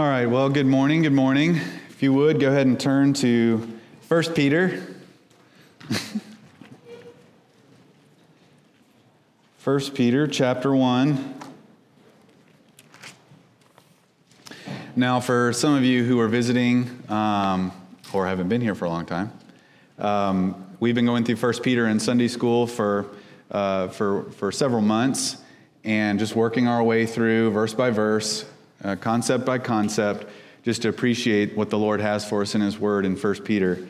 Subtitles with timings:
[0.00, 1.02] All right, well, good morning.
[1.02, 1.56] Good morning.
[1.90, 3.58] If you would, go ahead and turn to
[4.08, 4.82] 1 Peter.
[9.62, 11.34] 1 Peter chapter 1.
[14.96, 17.70] Now, for some of you who are visiting um,
[18.14, 19.30] or haven't been here for a long time,
[19.98, 23.04] um, we've been going through 1 Peter in Sunday school for,
[23.50, 25.36] uh, for, for several months
[25.84, 28.46] and just working our way through verse by verse,
[28.84, 30.26] uh, concept by concept,
[30.62, 33.86] just to appreciate what the Lord has for us in His Word in 1 Peter.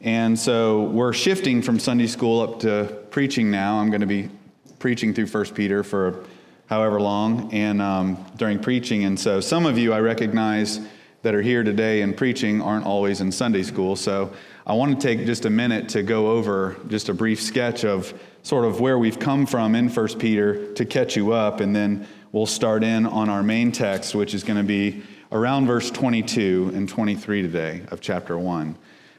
[0.00, 3.78] And so we're shifting from Sunday school up to preaching now.
[3.78, 4.30] I'm going to be
[4.78, 6.24] preaching through 1 Peter for
[6.66, 9.04] however long and um, during preaching.
[9.04, 10.80] And so some of you I recognize
[11.22, 13.94] that are here today and preaching aren't always in Sunday school.
[13.94, 14.32] So
[14.66, 18.18] I want to take just a minute to go over just a brief sketch of
[18.42, 21.60] sort of where we've come from in 1 Peter to catch you up.
[21.60, 25.02] And then we'll start in on our main text, which is going to be
[25.32, 28.76] around verse 22 and 23 today of chapter 1.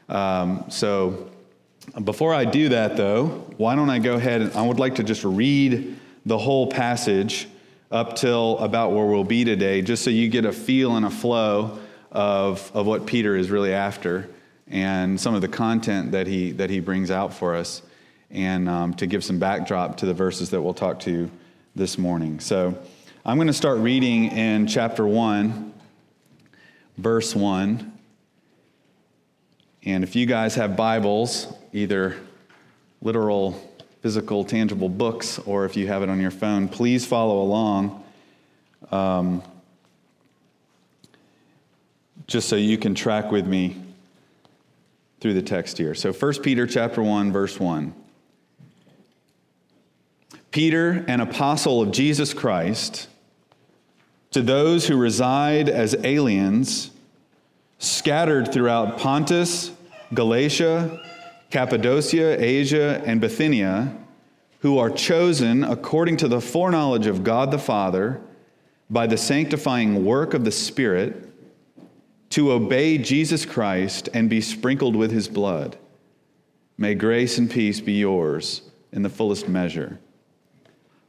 [0.08, 1.30] Um, so
[2.04, 5.02] before I do that, though, why don't I go ahead and I would like to
[5.02, 7.48] just read the whole passage
[7.90, 11.10] up till about where we'll be today, just so you get a feel and a
[11.10, 11.78] flow
[12.10, 14.28] of, of what Peter is really after
[14.68, 17.82] and some of the content that he, that he brings out for us,
[18.30, 21.30] and um, to give some backdrop to the verses that we'll talk to
[21.74, 22.40] this morning.
[22.40, 22.78] So
[23.24, 25.72] I'm going to start reading in chapter 1,
[26.98, 27.92] verse 1.
[29.84, 32.16] And if you guys have Bibles, either
[33.00, 33.52] literal,
[34.00, 38.02] physical, tangible books, or if you have it on your phone, please follow along.
[38.90, 39.40] Um,
[42.26, 43.80] just so you can track with me
[45.20, 45.94] through the text here.
[45.94, 47.94] So 1 Peter chapter 1 verse 1.
[50.50, 53.08] Peter, an apostle of Jesus Christ,
[54.32, 56.90] to those who reside as aliens
[57.78, 59.72] scattered throughout Pontus,
[60.14, 61.02] Galatia,
[61.50, 63.96] Cappadocia, Asia, and Bithynia,
[64.60, 68.20] who are chosen according to the foreknowledge of God the Father
[68.88, 71.28] by the sanctifying work of the Spirit
[72.30, 75.76] to obey Jesus Christ and be sprinkled with his blood.
[76.78, 78.62] May grace and peace be yours
[78.92, 79.98] in the fullest measure.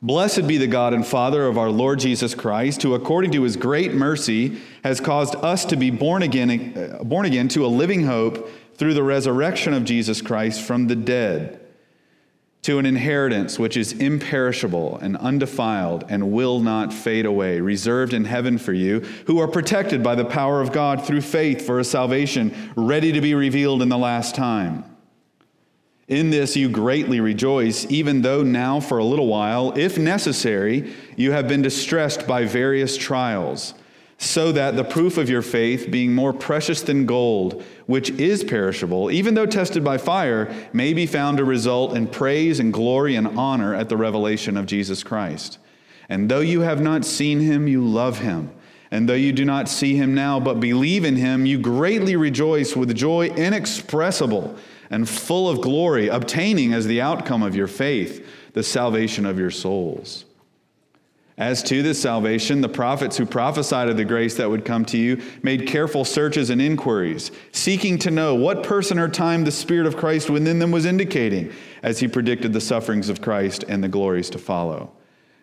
[0.04, 3.56] Blessed be the God and Father of our Lord Jesus Christ, who according to his
[3.56, 8.04] great mercy has caused us to be born again, uh, born again to a living
[8.04, 11.66] hope through the resurrection of Jesus Christ from the dead,
[12.64, 18.26] to an inheritance which is imperishable and undefiled and will not fade away, reserved in
[18.26, 21.86] heaven for you, who are protected by the power of God through faith for a
[21.86, 24.84] salvation ready to be revealed in the last time.
[26.14, 31.32] In this you greatly rejoice, even though now for a little while, if necessary, you
[31.32, 33.74] have been distressed by various trials,
[34.20, 39.10] so that the proof of your faith, being more precious than gold, which is perishable,
[39.10, 43.30] even though tested by fire, may be found to result in praise and glory and
[43.30, 45.58] honor at the revelation of Jesus Christ.
[46.10, 48.52] And though you have not seen him, you love him.
[48.92, 52.76] And though you do not see him now, but believe in him, you greatly rejoice
[52.76, 54.56] with joy inexpressible
[54.90, 59.52] and full of glory, obtaining as the outcome of your faith the salvation of your
[59.52, 60.26] souls.
[61.38, 64.98] As to this salvation, the prophets who prophesied of the grace that would come to
[64.98, 69.88] you made careful searches and inquiries, seeking to know what person or time the Spirit
[69.88, 71.52] of Christ within them was indicating
[71.82, 74.92] as he predicted the sufferings of Christ and the glories to follow.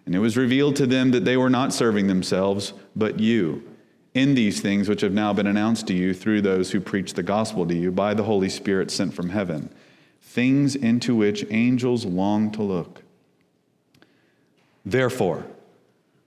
[0.07, 3.70] And it was revealed to them that they were not serving themselves, but you
[4.15, 7.23] in these things which have now been announced to you through those who preach the
[7.23, 9.73] gospel to you by the Holy Spirit sent from heaven,
[10.21, 13.03] things into which angels long to look.
[14.85, 15.47] Therefore,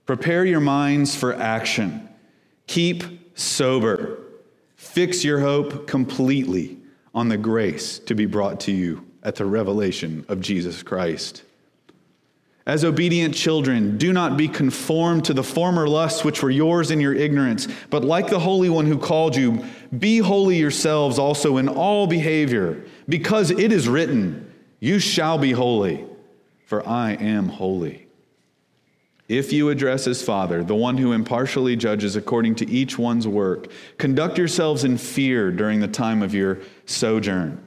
[0.06, 2.08] prepare your minds for action.
[2.66, 4.18] Keep sober.
[4.76, 6.78] Fix your hope completely
[7.14, 11.42] on the grace to be brought to you at the revelation of Jesus Christ.
[12.66, 16.98] As obedient children, do not be conformed to the former lusts which were yours in
[16.98, 19.62] your ignorance, but like the Holy One who called you,
[19.96, 24.50] be holy yourselves also in all behavior, because it is written,
[24.80, 26.06] You shall be holy,
[26.64, 28.06] for I am holy.
[29.28, 33.70] If you address as Father, the one who impartially judges according to each one's work,
[33.98, 37.63] conduct yourselves in fear during the time of your sojourn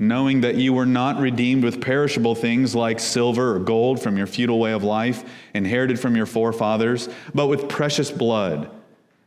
[0.00, 4.26] knowing that you were not redeemed with perishable things like silver or gold from your
[4.26, 8.70] futile way of life, inherited from your forefathers, but with precious blood,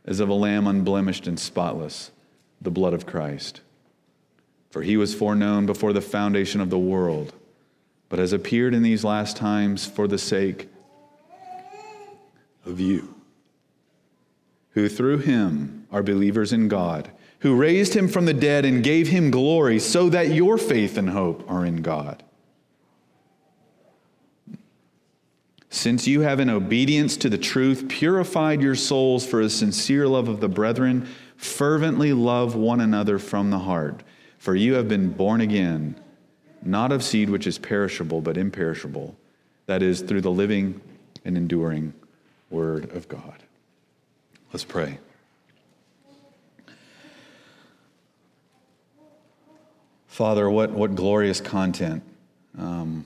[0.04, 2.10] as of a lamb unblemished and spotless,
[2.60, 3.60] the blood of Christ.
[4.70, 7.32] For he was foreknown before the foundation of the world,
[8.08, 10.68] but has appeared in these last times for the sake
[12.66, 13.14] of you
[14.70, 17.12] who through him are believers in God,
[17.44, 21.10] who raised him from the dead and gave him glory, so that your faith and
[21.10, 22.22] hope are in God.
[25.68, 30.26] Since you have, in obedience to the truth, purified your souls for a sincere love
[30.26, 31.06] of the brethren,
[31.36, 34.02] fervently love one another from the heart.
[34.38, 36.00] For you have been born again,
[36.62, 39.14] not of seed which is perishable, but imperishable,
[39.66, 40.80] that is, through the living
[41.26, 41.92] and enduring
[42.48, 43.42] Word of God.
[44.50, 44.98] Let's pray.
[50.14, 52.00] Father, what, what glorious content.
[52.56, 53.04] Um,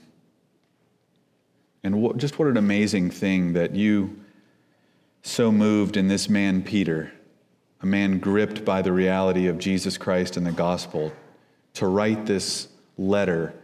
[1.81, 4.19] and what, just what an amazing thing that you
[5.23, 7.11] so moved in this man, Peter,
[7.81, 11.11] a man gripped by the reality of Jesus Christ and the gospel,
[11.73, 13.55] to write this letter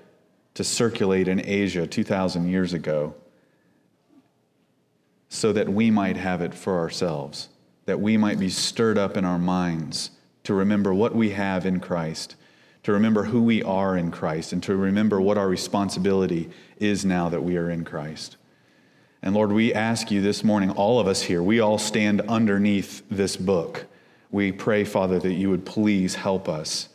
[0.56, 3.14] to circulate in Asia 2,000 years ago
[5.30, 7.50] so that we might have it for ourselves,
[7.86, 10.10] that we might be stirred up in our minds
[10.46, 12.36] to remember what we have in Christ,
[12.86, 17.30] to remember who we are in Christ, and to remember what our responsibility is now
[17.30, 18.38] that we are in Christ.
[19.24, 23.02] And Lord, we ask you this morning, all of us here, we all stand underneath
[23.10, 23.88] this book.
[24.30, 26.90] We pray, Father, that you would please help us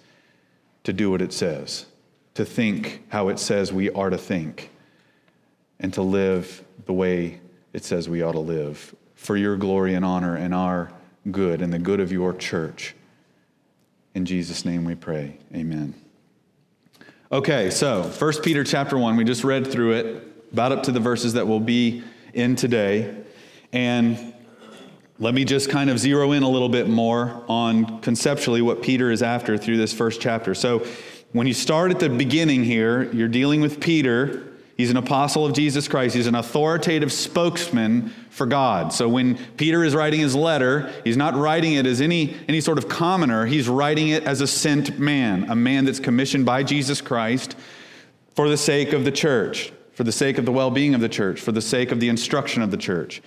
[0.85, 1.87] to do what it says,
[2.35, 4.71] to think how it says we are to think,
[5.81, 7.41] and to live the way
[7.73, 10.93] it says we ought to live for your glory and honor and our
[11.33, 12.95] good and the good of your church.
[14.15, 15.39] In Jesus' name we pray.
[15.55, 15.95] Amen.
[17.31, 20.99] Okay, so 1 Peter chapter 1, we just read through it, about up to the
[20.99, 22.03] verses that we'll be
[22.35, 23.17] in today.
[23.73, 24.35] And
[25.21, 29.13] let me just kind of zero in a little bit more on conceptually what Peter
[29.13, 30.55] is after through this first chapter.
[30.55, 30.85] So
[31.33, 35.53] when you start at the beginning here, you're dealing with Peter He's an apostle of
[35.53, 36.17] Jesus Christ.
[36.17, 38.93] He's an authoritative spokesman for God.
[38.93, 42.79] So when Peter is writing his letter, he's not writing it as any, any sort
[42.79, 43.45] of commoner.
[43.45, 47.57] He's writing it as a sent man, a man that's commissioned by Jesus Christ
[48.35, 51.09] for the sake of the church, for the sake of the well being of the
[51.09, 53.21] church, for the sake of the instruction of the church.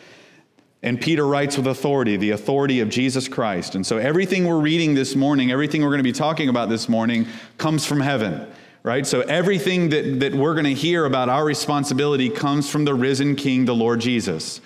[0.82, 3.76] And Peter writes with authority, the authority of Jesus Christ.
[3.76, 6.90] And so everything we're reading this morning, everything we're going to be talking about this
[6.90, 7.28] morning,
[7.58, 8.48] comes from heaven
[8.84, 9.08] right?
[9.08, 13.36] So everything that, that we're going to hear about our responsibility comes from the risen
[13.36, 14.60] King, the Lord Jesus.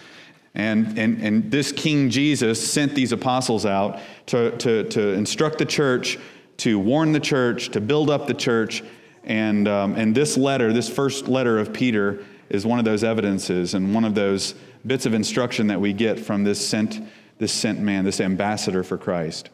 [0.58, 5.66] And, and, and this King Jesus sent these apostles out to, to, to instruct the
[5.66, 6.18] church,
[6.58, 8.84] to warn the church, to build up the church.
[9.24, 13.76] And, um, and this letter, this first letter of Peter, is one of those evidences
[13.76, 14.56] and one of those
[14.88, 17.08] bits of instruction that we get from this sent,
[17.38, 19.52] this sent man, this ambassador for Christ.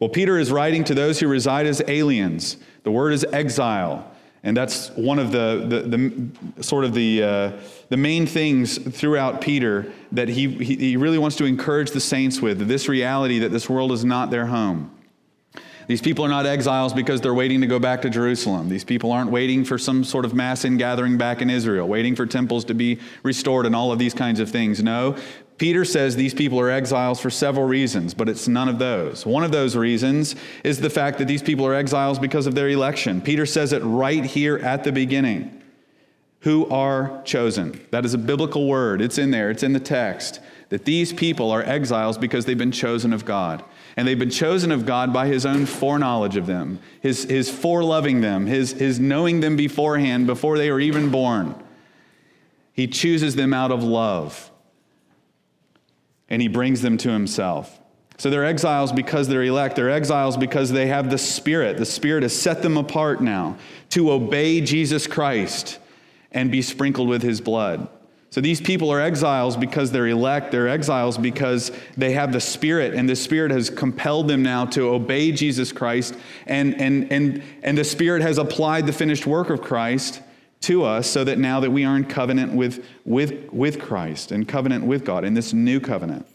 [0.00, 2.56] Well, Peter is writing to those who reside as aliens.
[2.82, 4.10] The word is exile.
[4.42, 7.52] And that's one of the, the, the sort of the, uh,
[7.90, 12.66] the main things throughout Peter that he, he really wants to encourage the saints with
[12.66, 14.90] this reality that this world is not their home.
[15.90, 18.68] These people are not exiles because they're waiting to go back to Jerusalem.
[18.68, 22.26] These people aren't waiting for some sort of mass ingathering back in Israel, waiting for
[22.26, 24.82] temples to be restored and all of these kinds of things.
[24.84, 25.16] No,
[25.60, 29.26] Peter says these people are exiles for several reasons, but it's none of those.
[29.26, 30.34] One of those reasons
[30.64, 33.20] is the fact that these people are exiles because of their election.
[33.20, 35.62] Peter says it right here at the beginning.
[36.40, 37.78] Who are chosen?
[37.90, 39.02] That is a biblical word.
[39.02, 40.40] It's in there, it's in the text.
[40.70, 43.62] That these people are exiles because they've been chosen of God.
[43.98, 48.22] And they've been chosen of God by his own foreknowledge of them, his, his foreloving
[48.22, 51.54] them, his, his knowing them beforehand, before they were even born.
[52.72, 54.49] He chooses them out of love
[56.30, 57.78] and he brings them to himself.
[58.16, 59.76] So they're exiles because they're elect.
[59.76, 61.78] They're exiles because they have the Spirit.
[61.78, 63.56] The Spirit has set them apart now
[63.90, 65.78] to obey Jesus Christ
[66.30, 67.88] and be sprinkled with his blood.
[68.28, 70.52] So these people are exiles because they're elect.
[70.52, 74.88] They're exiles because they have the Spirit, and the Spirit has compelled them now to
[74.90, 76.14] obey Jesus Christ,
[76.46, 80.22] and, and, and, and the Spirit has applied the finished work of Christ
[80.60, 84.46] to us so that now that we are in covenant with, with, with Christ and
[84.46, 86.26] covenant with God in this new covenant.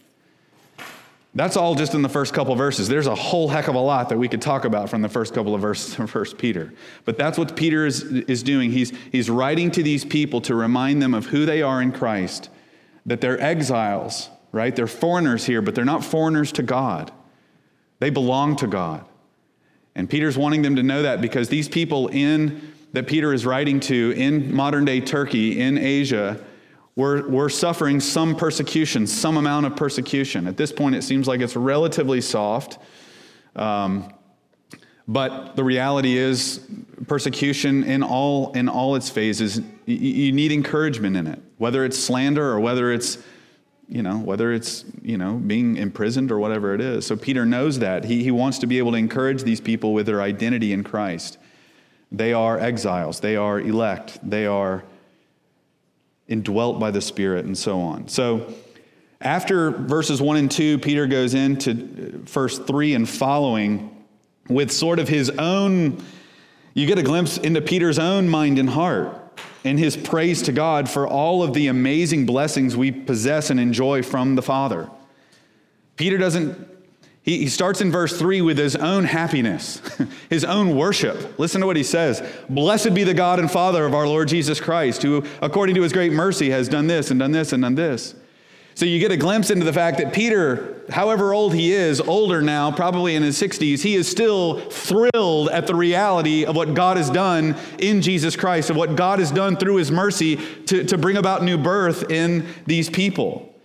[1.34, 2.88] That's all just in the first couple verses.
[2.88, 5.34] There's a whole heck of a lot that we could talk about from the first
[5.34, 6.72] couple of verses of First Peter.
[7.04, 8.72] But that's what Peter is, is doing.
[8.72, 12.48] He's, he's writing to these people to remind them of who they are in Christ,
[13.04, 14.74] that they're exiles, right?
[14.74, 17.12] They're foreigners here, but they're not foreigners to God.
[17.98, 19.04] They belong to God.
[19.94, 23.78] And Peter's wanting them to know that because these people in that Peter is writing
[23.78, 26.42] to in modern day Turkey, in Asia,
[26.96, 30.46] were, were suffering some persecution, some amount of persecution.
[30.46, 32.78] At this point, it seems like it's relatively soft.
[33.54, 34.10] Um,
[35.06, 36.66] but the reality is,
[37.06, 41.98] persecution in all, in all its phases, you, you need encouragement in it, whether it's
[41.98, 43.18] slander or whether it's
[43.88, 47.06] you know, whether it's, you know, being imprisoned or whatever it is.
[47.06, 48.04] So Peter knows that.
[48.04, 51.38] He, he wants to be able to encourage these people with their identity in Christ.
[52.12, 54.84] They are exiles, they are elect, they are
[56.28, 58.08] indwelt by the Spirit, and so on.
[58.08, 58.52] So
[59.20, 64.04] after verses 1 and 2, Peter goes into uh, verse 3 and following
[64.48, 66.02] with sort of his own,
[66.74, 70.88] you get a glimpse into Peter's own mind and heart and his praise to God
[70.88, 74.88] for all of the amazing blessings we possess and enjoy from the Father.
[75.96, 76.75] Peter doesn't,
[77.26, 79.82] he, he starts in verse 3 with his own happiness,
[80.30, 81.38] his own worship.
[81.38, 84.60] Listen to what he says Blessed be the God and Father of our Lord Jesus
[84.60, 87.74] Christ, who, according to his great mercy, has done this and done this and done
[87.74, 88.14] this.
[88.76, 92.42] So you get a glimpse into the fact that Peter, however old he is, older
[92.42, 96.98] now, probably in his 60s, he is still thrilled at the reality of what God
[96.98, 100.98] has done in Jesus Christ, of what God has done through his mercy to, to
[100.98, 103.55] bring about new birth in these people.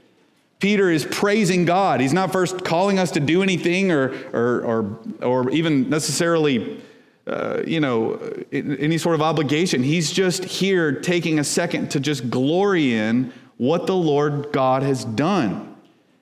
[0.62, 2.00] Peter is praising God.
[2.00, 6.82] He's not first calling us to do anything or, or, or, or even necessarily.
[7.28, 8.20] Uh, you know,
[8.52, 9.84] any sort of obligation.
[9.84, 15.06] He's just here taking a second to just glory in what the Lord God has
[15.06, 15.76] done.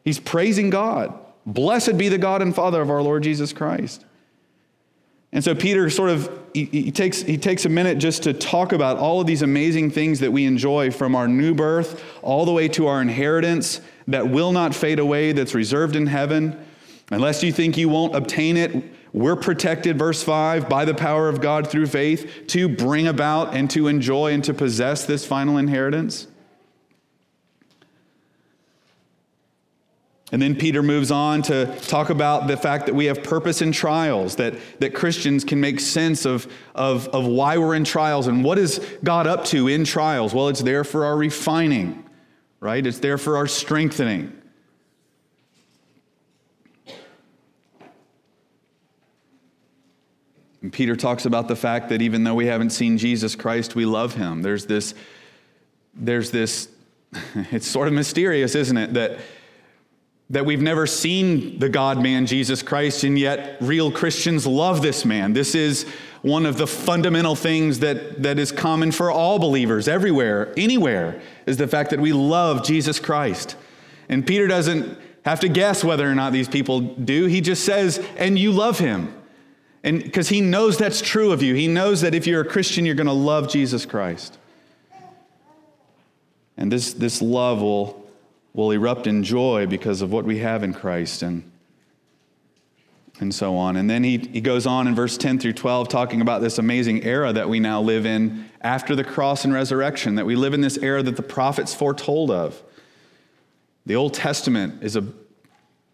[0.03, 1.17] He's praising God.
[1.45, 4.05] Blessed be the God and Father of our Lord Jesus Christ.
[5.31, 8.71] And so Peter sort of he, he, takes he takes a minute just to talk
[8.71, 12.51] about all of these amazing things that we enjoy from our new birth all the
[12.51, 16.59] way to our inheritance that will not fade away that's reserved in heaven.
[17.11, 18.83] Unless you think you won't obtain it,
[19.13, 23.69] we're protected verse 5 by the power of God through faith to bring about and
[23.71, 26.27] to enjoy and to possess this final inheritance.
[30.31, 33.71] And then Peter moves on to talk about the fact that we have purpose in
[33.71, 38.43] trials, that, that Christians can make sense of, of, of why we're in trials and
[38.43, 40.33] what is God up to in trials.
[40.33, 42.07] Well, it's there for our refining,
[42.59, 42.85] right?
[42.85, 44.39] It's there for our strengthening.
[50.61, 53.85] And Peter talks about the fact that even though we haven't seen Jesus Christ, we
[53.85, 54.43] love him.
[54.43, 54.93] There's this,
[55.95, 56.69] there's this,
[57.51, 58.93] it's sort of mysterious, isn't it?
[58.93, 59.19] That
[60.29, 65.03] that we've never seen the God man, Jesus Christ, and yet real Christians love this
[65.03, 65.33] man.
[65.33, 65.85] This is
[66.21, 71.57] one of the fundamental things that, that is common for all believers everywhere, anywhere, is
[71.57, 73.55] the fact that we love Jesus Christ.
[74.07, 77.25] And Peter doesn't have to guess whether or not these people do.
[77.25, 79.13] He just says, and you love him.
[79.83, 81.55] And because he knows that's true of you.
[81.55, 84.37] He knows that if you're a Christian, you're going to love Jesus Christ.
[86.57, 88.08] And this, this love will
[88.53, 91.49] will erupt in joy because of what we have in Christ and,
[93.19, 93.75] and so on.
[93.75, 97.03] And then he, he goes on in verse 10 through 12 talking about this amazing
[97.03, 100.61] era that we now live in after the cross and resurrection, that we live in
[100.61, 102.61] this era that the prophets foretold of.
[103.85, 105.05] The Old Testament is a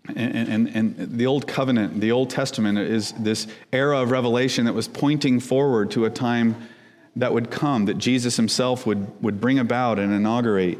[0.07, 4.73] and, and, and, the Old Covenant, the Old Testament is this era of revelation that
[4.73, 6.55] was pointing forward to a time
[7.15, 10.77] that would come, that Jesus himself would, would bring about and inaugurate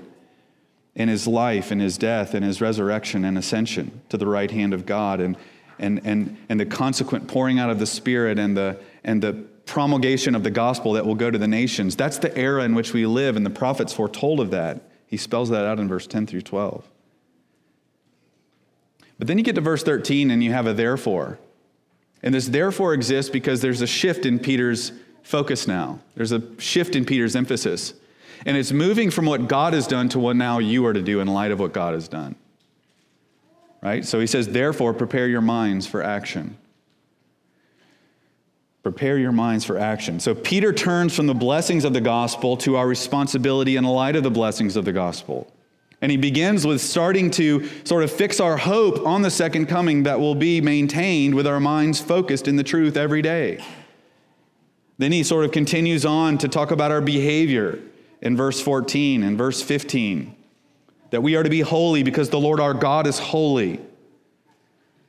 [0.96, 4.74] in his life and his death and his resurrection and ascension to the right hand
[4.74, 5.36] of God and,
[5.78, 9.34] and, and, and the consequent pouring out of the Spirit and the, and the
[9.66, 11.96] promulgation of the gospel that will go to the nations.
[11.96, 14.82] That's the era in which we live, and the prophets foretold of that.
[15.08, 16.88] He spells that out in verse 10 through 12.
[19.18, 21.40] But then you get to verse 13 and you have a therefore.
[22.22, 24.92] And this therefore exists because there's a shift in Peter's
[25.24, 26.00] focus now.
[26.16, 27.94] There's a shift in Peter's emphasis.
[28.46, 31.20] And it's moving from what God has done to what now you are to do
[31.20, 32.36] in light of what God has done.
[33.82, 34.06] Right?
[34.06, 36.58] So he says, therefore, prepare your minds for action.
[38.84, 40.20] Prepare your minds for action.
[40.20, 44.22] So Peter turns from the blessings of the gospel to our responsibility in light of
[44.22, 45.52] the blessings of the gospel.
[46.02, 50.04] And he begins with starting to sort of fix our hope on the second coming
[50.04, 53.64] that will be maintained with our minds focused in the truth every day.
[55.00, 57.80] Then he sort of continues on to talk about our behavior
[58.22, 60.36] in verse 14 and verse 15
[61.12, 63.80] that we are to be holy because the Lord our God is holy.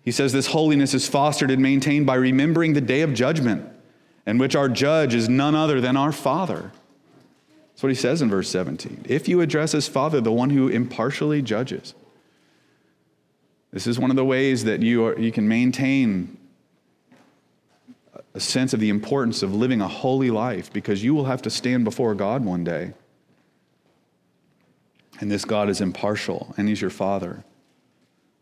[0.04, 3.68] He says this holiness is fostered and maintained by remembering the day of judgment,
[4.24, 6.70] in which our judge is none other than our Father.
[7.70, 9.04] That's what he says in verse 17.
[9.08, 11.94] If you address as Father, the one who impartially judges.
[13.72, 16.38] This is one of the ways that you, are, you can maintain
[18.36, 21.48] a sense of the importance of living a holy life because you will have to
[21.48, 22.92] stand before God one day.
[25.20, 27.44] And this God is impartial, and He's your Father.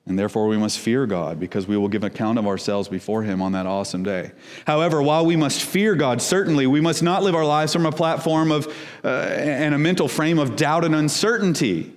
[0.05, 3.41] And therefore, we must fear God because we will give account of ourselves before Him
[3.41, 4.33] on that awesome day.
[4.67, 7.93] However, while we must fear God, certainly, we must not live our lives from a
[7.93, 8.67] platform of
[9.05, 11.94] uh, and a mental frame of doubt and uncertainty.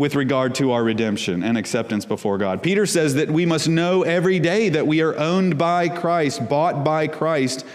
[0.00, 2.62] With regard to our redemption and acceptance before God.
[2.62, 6.82] Peter says that we must know every day that we are owned by Christ, bought
[6.82, 7.66] by Christ,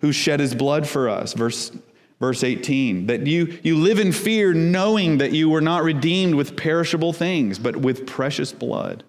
[0.00, 1.34] who shed his blood for us.
[1.34, 1.70] Verse,
[2.18, 6.56] verse 18 that you, you live in fear, knowing that you were not redeemed with
[6.56, 9.04] perishable things, but with precious blood.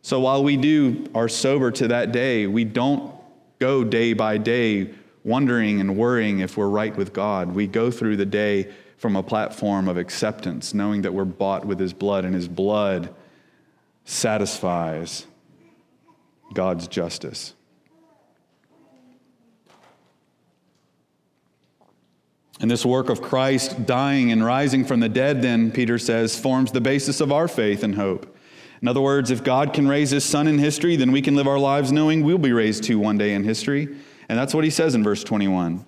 [0.00, 3.14] So while we do are sober to that day, we don't
[3.58, 4.88] go day by day
[5.22, 7.54] wondering and worrying if we're right with God.
[7.54, 11.78] We go through the day from a platform of acceptance, knowing that we're bought with
[11.78, 13.14] his blood, and his blood
[14.04, 15.26] satisfies
[16.52, 17.54] God's justice.
[22.60, 26.70] And this work of Christ dying and rising from the dead, then, Peter says, forms
[26.70, 28.34] the basis of our faith and hope.
[28.80, 31.48] In other words, if God can raise his son in history, then we can live
[31.48, 33.88] our lives knowing we'll be raised too one day in history.
[34.28, 35.84] And that's what he says in verse 21.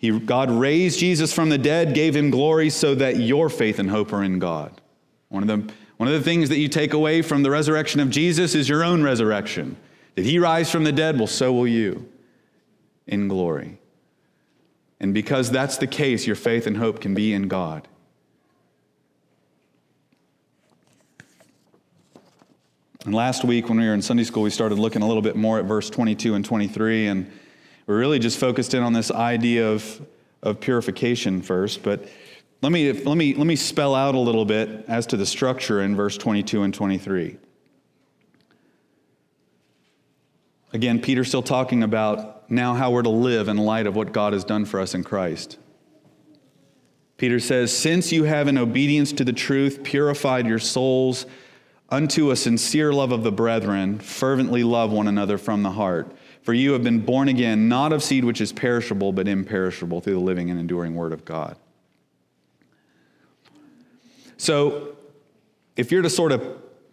[0.00, 3.90] He, God raised Jesus from the dead, gave him glory so that your faith and
[3.90, 4.80] hope are in God.
[5.28, 8.08] One of, the, one of the things that you take away from the resurrection of
[8.08, 9.76] Jesus is your own resurrection.
[10.16, 11.18] Did he rise from the dead?
[11.18, 12.10] Well, so will you
[13.06, 13.78] in glory.
[15.00, 17.86] And because that's the case, your faith and hope can be in God.
[23.04, 25.36] And last week, when we were in Sunday school, we started looking a little bit
[25.36, 27.06] more at verse 22 and 23.
[27.06, 27.30] And
[27.86, 30.06] we really just focused in on this idea of,
[30.42, 32.08] of purification first, but
[32.62, 35.80] let me, let, me, let me spell out a little bit as to the structure
[35.80, 37.38] in verse 22 and 23.
[40.72, 44.32] Again, Peter's still talking about now how we're to live in light of what God
[44.34, 45.58] has done for us in Christ.
[47.16, 51.26] Peter says, Since you have in obedience to the truth purified your souls
[51.88, 56.14] unto a sincere love of the brethren, fervently love one another from the heart.
[56.50, 60.14] For you have been born again, not of seed which is perishable, but imperishable through
[60.14, 61.56] the living and enduring word of God.
[64.36, 64.96] So,
[65.76, 66.42] if you're to sort of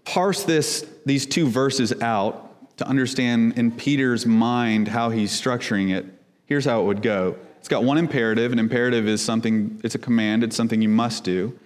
[0.06, 6.06] parse this, these two verses out to understand in Peter's mind how he's structuring it,
[6.46, 7.36] here's how it would go.
[7.58, 8.52] It's got one imperative.
[8.52, 11.58] An imperative is something, it's a command, it's something you must do.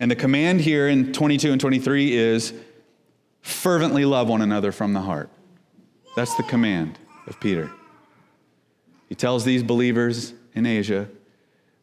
[0.00, 2.52] And the command here in 22 and 23 is
[3.42, 5.30] fervently love one another from the heart.
[6.16, 7.70] That's the command of Peter.
[9.08, 11.08] He tells these believers in Asia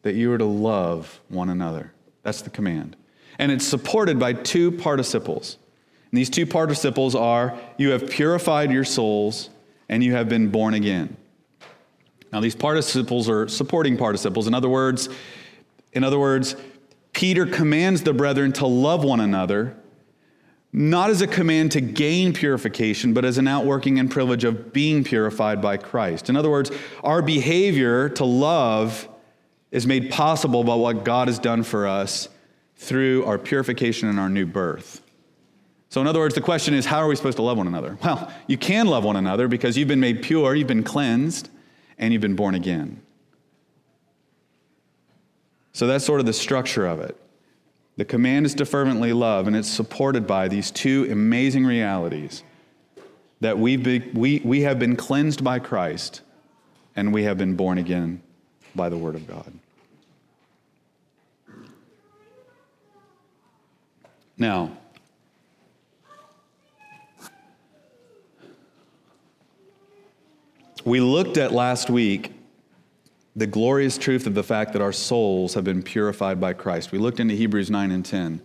[0.02, 1.92] that you are to love one another.
[2.22, 2.96] That's the command.
[3.38, 5.58] And it's supported by two participles.
[6.10, 9.50] And these two participles are you have purified your souls
[9.88, 11.16] and you have been born again.
[12.32, 14.46] Now these participles are supporting participles.
[14.46, 15.08] In other words,
[15.92, 16.56] in other words,
[17.12, 19.76] Peter commands the brethren to love one another
[20.78, 25.02] not as a command to gain purification, but as an outworking and privilege of being
[25.02, 26.28] purified by Christ.
[26.28, 26.70] In other words,
[27.02, 29.08] our behavior to love
[29.70, 32.28] is made possible by what God has done for us
[32.76, 35.00] through our purification and our new birth.
[35.88, 37.96] So, in other words, the question is how are we supposed to love one another?
[38.04, 41.48] Well, you can love one another because you've been made pure, you've been cleansed,
[41.96, 43.00] and you've been born again.
[45.72, 47.18] So, that's sort of the structure of it.
[47.96, 52.42] The command is to fervently love, and it's supported by these two amazing realities
[53.40, 56.22] that we've been, we, we have been cleansed by Christ
[56.94, 58.22] and we have been born again
[58.74, 59.52] by the Word of God.
[64.38, 64.76] Now,
[70.84, 72.35] we looked at last week
[73.36, 76.90] the glorious truth of the fact that our souls have been purified by Christ.
[76.90, 78.40] We looked into Hebrews 9 and 10, and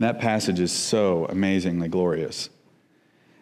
[0.00, 2.50] that passage is so amazingly glorious.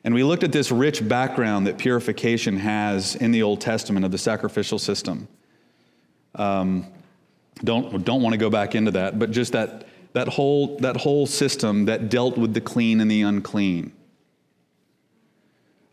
[0.05, 4.13] And we looked at this rich background that purification has in the Old Testament of
[4.13, 5.29] the sacrificial system.
[6.35, 6.87] Um,
[7.65, 11.27] don't, don't want to go back into that, but just that, that, whole, that whole
[11.27, 13.93] system that dealt with the clean and the unclean.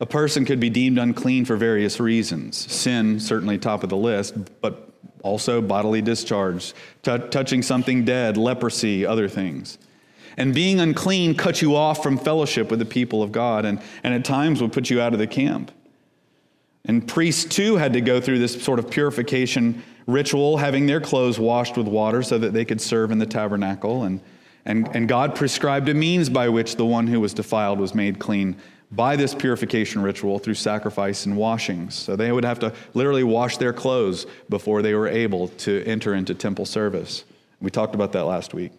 [0.02, 2.58] A person could be deemed unclean for various reasons.
[2.58, 4.89] Sin, certainly top of the list, but
[5.24, 9.78] also bodily discharge, t- touching something dead, leprosy, other things.
[10.38, 14.14] And being unclean cut you off from fellowship with the people of God and, and
[14.14, 15.72] at times would put you out of the camp.
[16.86, 21.40] And priests too had to go through this sort of purification ritual, having their clothes
[21.40, 24.04] washed with water so that they could serve in the tabernacle.
[24.04, 24.22] And,
[24.66, 28.18] and, and God prescribed a means by which the one who was defiled was made
[28.18, 28.56] clean
[28.92, 31.96] by this purification ritual through sacrifice and washings.
[31.96, 36.16] So they would have to literally wash their clothes before they were able to enter
[36.16, 37.24] into temple service.
[37.62, 38.72] We talked about that last week.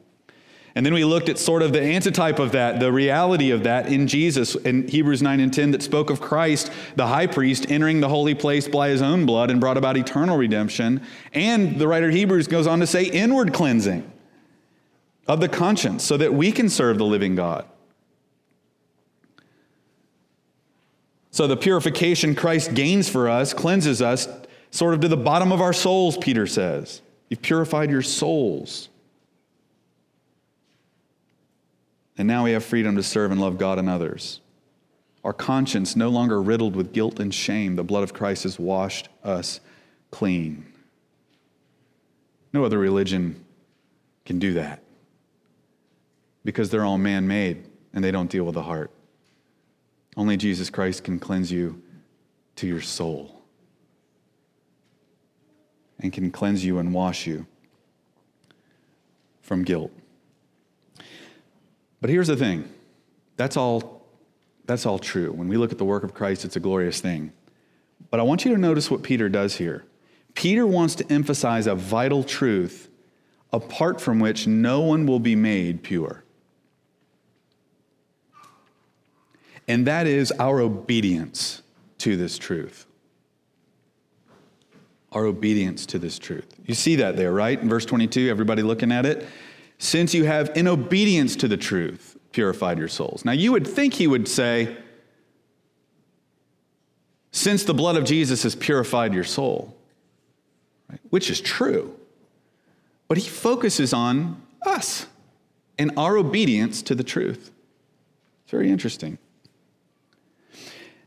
[0.74, 3.92] And then we looked at sort of the antitype of that, the reality of that
[3.92, 8.00] in Jesus in Hebrews 9 and 10 that spoke of Christ, the high priest, entering
[8.00, 11.04] the holy place by his own blood and brought about eternal redemption.
[11.32, 14.10] And the writer of Hebrews goes on to say inward cleansing
[15.26, 17.64] of the conscience so that we can serve the living God.
[21.30, 24.28] So the purification Christ gains for us cleanses us
[24.70, 27.02] sort of to the bottom of our souls, Peter says.
[27.28, 28.88] You've purified your souls.
[32.18, 34.40] And now we have freedom to serve and love God and others.
[35.22, 37.76] Our conscience no longer riddled with guilt and shame.
[37.76, 39.60] The blood of Christ has washed us
[40.10, 40.66] clean.
[42.52, 43.44] No other religion
[44.24, 44.82] can do that
[46.44, 48.90] because they're all man made and they don't deal with the heart.
[50.16, 51.82] Only Jesus Christ can cleanse you
[52.56, 53.42] to your soul
[55.98, 57.46] and can cleanse you and wash you
[59.40, 59.92] from guilt.
[62.00, 62.68] But here's the thing
[63.36, 64.06] that's all,
[64.64, 65.32] that's all true.
[65.32, 67.32] When we look at the work of Christ, it's a glorious thing.
[68.10, 69.84] But I want you to notice what Peter does here.
[70.34, 72.88] Peter wants to emphasize a vital truth
[73.52, 76.24] apart from which no one will be made pure.
[79.70, 81.62] And that is our obedience
[81.98, 82.86] to this truth.
[85.12, 86.56] Our obedience to this truth.
[86.66, 87.56] You see that there, right?
[87.56, 89.28] In verse 22, everybody looking at it?
[89.78, 93.24] Since you have, in obedience to the truth, purified your souls.
[93.24, 94.76] Now, you would think he would say,
[97.30, 99.76] since the blood of Jesus has purified your soul,
[100.90, 100.98] right?
[101.10, 101.94] which is true.
[103.06, 105.06] But he focuses on us
[105.78, 107.52] and our obedience to the truth.
[108.42, 109.18] It's very interesting.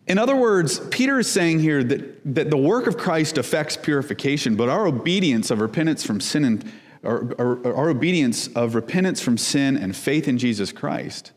[0.07, 4.55] In other words, Peter is saying here that, that the work of Christ affects purification,
[4.55, 6.71] but our obedience of repentance from sin and
[7.03, 11.31] our, our, our obedience of repentance from sin and faith in Jesus Christ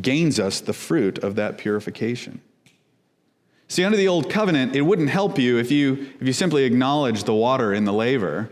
[0.00, 2.40] gains us the fruit of that purification.
[3.68, 7.26] See, under the old covenant, it wouldn't help you if you, if you simply acknowledged
[7.26, 8.48] the water in the laver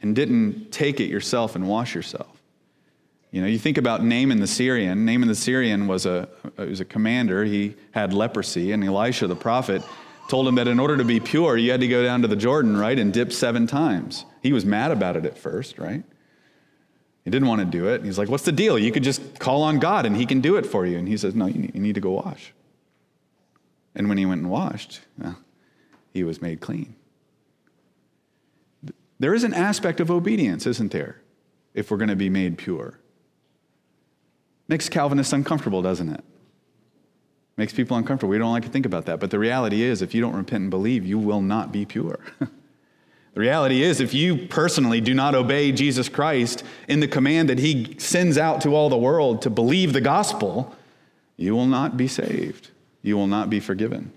[0.00, 2.37] and didn't take it yourself and wash yourself.
[3.30, 5.04] You know, you think about Naaman the Syrian.
[5.04, 7.44] Naaman the Syrian was a, was a commander.
[7.44, 9.82] He had leprosy, and Elisha the prophet
[10.28, 12.36] told him that in order to be pure, you had to go down to the
[12.36, 14.24] Jordan, right, and dip seven times.
[14.42, 16.04] He was mad about it at first, right?
[17.24, 18.04] He didn't want to do it.
[18.04, 18.78] He's like, What's the deal?
[18.78, 20.96] You could just call on God and He can do it for you.
[20.98, 22.54] And he says, No, you need, to go wash.
[23.94, 25.36] And when he went and washed, well,
[26.12, 26.94] he was made clean.
[29.18, 31.20] There is an aspect of obedience, isn't there,
[31.74, 32.98] if we're going to be made pure?
[34.68, 36.22] Makes Calvinists uncomfortable, doesn't it?
[37.56, 38.30] Makes people uncomfortable.
[38.30, 39.18] We don't like to think about that.
[39.18, 42.20] But the reality is, if you don't repent and believe, you will not be pure.
[42.38, 42.48] the
[43.34, 47.96] reality is, if you personally do not obey Jesus Christ in the command that he
[47.98, 50.76] sends out to all the world to believe the gospel,
[51.36, 52.70] you will not be saved.
[53.02, 54.12] You will not be forgiven.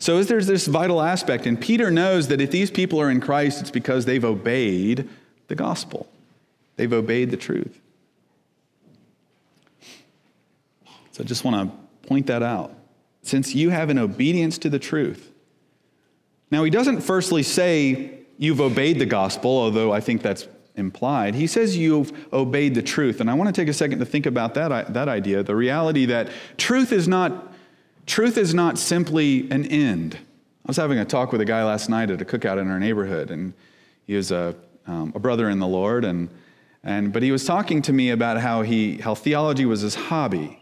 [0.00, 3.60] So, there's this vital aspect, and Peter knows that if these people are in Christ,
[3.60, 5.08] it's because they've obeyed
[5.48, 6.08] the gospel,
[6.78, 7.78] they've obeyed the truth.
[11.12, 12.72] So I just want to point that out.
[13.22, 15.32] Since you have an obedience to the truth.
[16.50, 21.34] Now, he doesn't firstly say you've obeyed the gospel, although I think that's implied.
[21.34, 23.20] He says you've obeyed the truth.
[23.20, 26.06] And I want to take a second to think about that, that idea the reality
[26.06, 27.52] that truth is not,
[28.06, 30.14] truth is not simply an end.
[30.14, 32.78] I was having a talk with a guy last night at a cookout in our
[32.78, 33.54] neighborhood, and
[34.06, 34.54] he was a,
[34.86, 36.04] um, a brother in the Lord.
[36.04, 36.28] And,
[36.82, 40.60] and, but he was talking to me about how, he, how theology was his hobby.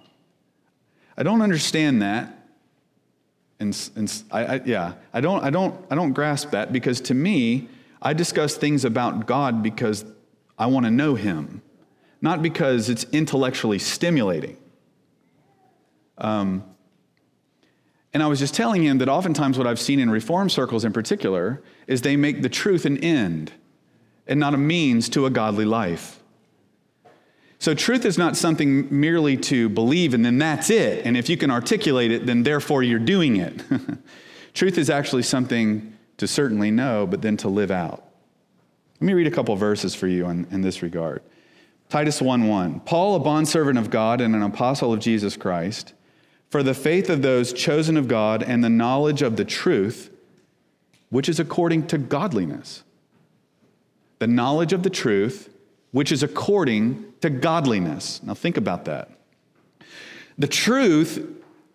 [1.17, 2.33] I don't understand that.
[3.59, 7.15] And, and I, I, yeah, I don't, I, don't, I don't grasp that because to
[7.15, 7.69] me,
[8.03, 10.05] I discuss things about God because
[10.59, 11.63] I want to know Him,
[12.21, 14.59] not because it's intellectually stimulating.
[16.19, 16.65] Um,
[18.13, 20.93] and I was just telling him that oftentimes what I've seen in reform circles in
[20.95, 23.53] particular is they make the truth an end
[24.27, 26.21] and not a means to a godly life.
[27.59, 31.07] So, truth is not something merely to believe and then that's it.
[31.07, 33.63] And if you can articulate it, then therefore you're doing it.
[34.55, 38.05] truth is actually something to certainly know, but then to live out.
[39.01, 41.23] Let me read a couple verses for you in, in this regard.
[41.89, 42.81] Titus 1 1.
[42.81, 45.95] Paul, a bondservant of God and an apostle of Jesus Christ,
[46.51, 50.11] for the faith of those chosen of God and the knowledge of the truth,
[51.11, 52.83] which is according to godliness.
[54.19, 55.51] The knowledge of the truth,
[55.93, 58.23] which is according to godliness.
[58.23, 59.11] Now, think about that.
[60.39, 61.25] The truth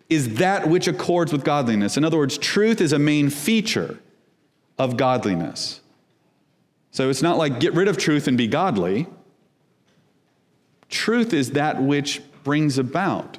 [0.10, 1.98] is that which accords with godliness.
[1.98, 4.00] In other words, truth is a main feature
[4.78, 5.82] of godliness.
[6.92, 9.08] So it's not like get rid of truth and be godly.
[10.90, 13.38] Truth is that which brings about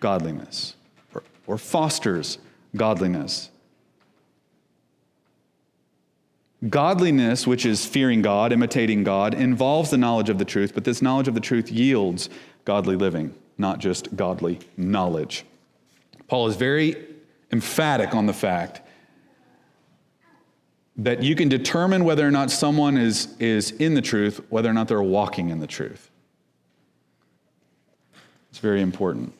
[0.00, 0.76] godliness
[1.14, 2.38] or, or fosters
[2.76, 3.50] godliness.
[6.68, 11.02] Godliness, which is fearing God, imitating God, involves the knowledge of the truth, but this
[11.02, 12.30] knowledge of the truth yields
[12.64, 15.44] godly living, not just godly knowledge.
[16.28, 16.96] Paul is very
[17.52, 18.80] emphatic on the fact
[20.96, 24.72] that you can determine whether or not someone is, is in the truth, whether or
[24.72, 26.10] not they're walking in the truth.
[28.50, 29.34] It's very important.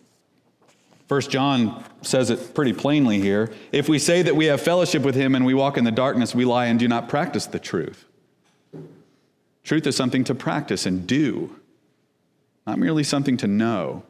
[1.15, 3.53] First John says it pretty plainly here.
[3.71, 6.35] If we say that we have fellowship with him and we walk in the darkness,
[6.35, 8.05] we lie and do not practice the truth.
[9.63, 11.55] Truth is something to practice and do,
[12.67, 14.03] not merely something to know.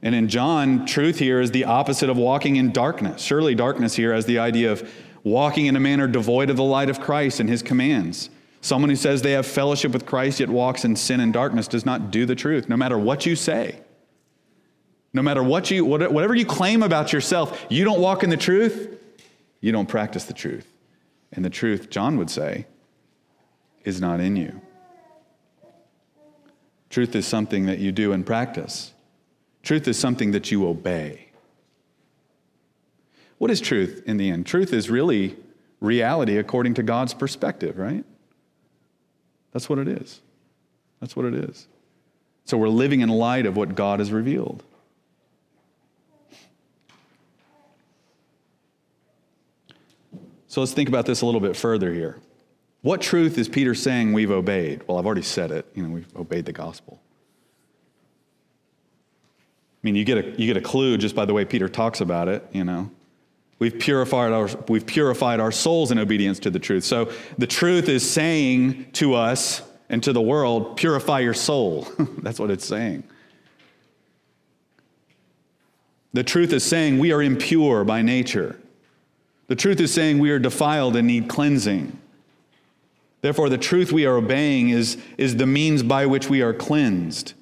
[0.00, 3.20] And in John, truth here is the opposite of walking in darkness.
[3.20, 4.90] Surely, darkness here has the idea of
[5.22, 8.30] walking in a manner devoid of the light of Christ and his commands.
[8.62, 11.84] Someone who says they have fellowship with Christ yet walks in sin and darkness does
[11.84, 13.80] not do the truth, no matter what you say.
[15.16, 18.98] No matter what you, whatever you claim about yourself, you don't walk in the truth,
[19.62, 20.70] you don't practice the truth.
[21.32, 22.66] And the truth, John would say,
[23.82, 24.60] is not in you.
[26.90, 28.92] Truth is something that you do and practice.
[29.62, 31.30] Truth is something that you obey.
[33.38, 34.44] What is truth in the end?
[34.44, 35.34] Truth is really
[35.80, 38.04] reality according to God's perspective, right?
[39.54, 40.20] That's what it is.
[41.00, 41.68] That's what it is.
[42.44, 44.62] So we're living in light of what God has revealed.
[50.56, 52.18] So let's think about this a little bit further here.
[52.80, 54.88] What truth is Peter saying we've obeyed?
[54.88, 55.66] Well, I've already said it.
[55.74, 56.98] You know, we've obeyed the gospel.
[59.74, 62.00] I mean, you get a, you get a clue just by the way Peter talks
[62.00, 62.90] about it, you know.
[63.58, 66.84] We've purified, our, we've purified our souls in obedience to the truth.
[66.84, 71.86] So the truth is saying to us and to the world, purify your soul.
[71.98, 73.04] That's what it's saying.
[76.14, 78.58] The truth is saying we are impure by nature.
[79.48, 81.98] The truth is saying we are defiled and need cleansing.
[83.20, 87.34] Therefore, the truth we are obeying is, is the means by which we are cleansed.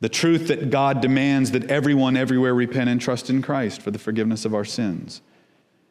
[0.00, 3.98] The truth that God demands that everyone everywhere repent and trust in Christ for the
[3.98, 5.22] forgiveness of our sins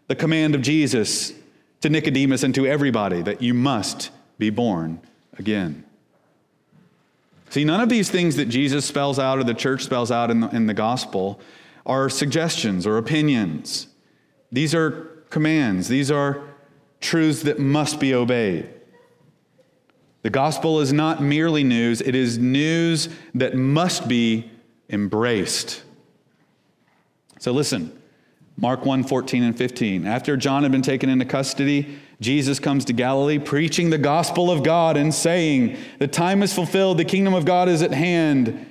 [0.07, 1.33] the command of Jesus
[1.81, 5.01] to Nicodemus and to everybody that you must be born
[5.37, 5.83] again.
[7.49, 10.41] See, none of these things that Jesus spells out or the church spells out in
[10.41, 11.39] the, in the gospel
[11.85, 13.87] are suggestions or opinions.
[14.51, 16.43] These are commands, these are
[16.99, 18.69] truths that must be obeyed.
[20.23, 24.51] The gospel is not merely news, it is news that must be
[24.89, 25.83] embraced.
[27.39, 27.97] So listen,
[28.57, 30.05] Mark 1 14 and 15.
[30.05, 34.63] After John had been taken into custody, Jesus comes to Galilee preaching the gospel of
[34.63, 38.65] God and saying, The time is fulfilled, the kingdom of God is at hand.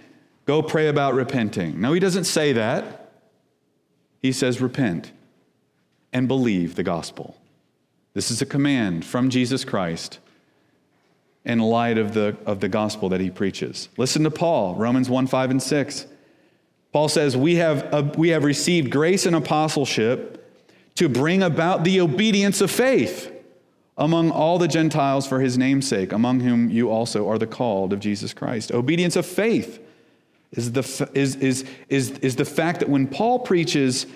[0.45, 1.81] Go pray about repenting.
[1.81, 3.12] No, he doesn't say that.
[4.21, 5.12] He says, Repent
[6.12, 7.37] and believe the gospel.
[8.14, 10.19] This is a command from Jesus Christ
[11.45, 13.88] in light of the, of the gospel that he preaches.
[13.97, 16.07] Listen to Paul, Romans 1 5 and 6.
[16.92, 20.42] Paul says, we have, uh, we have received grace and apostleship
[20.95, 23.31] to bring about the obedience of faith
[23.99, 27.92] among all the Gentiles for his name's sake, among whom you also are the called
[27.92, 28.73] of Jesus Christ.
[28.73, 29.79] Obedience of faith
[30.53, 34.07] is the, is, is, is, is the fact that when Paul preaches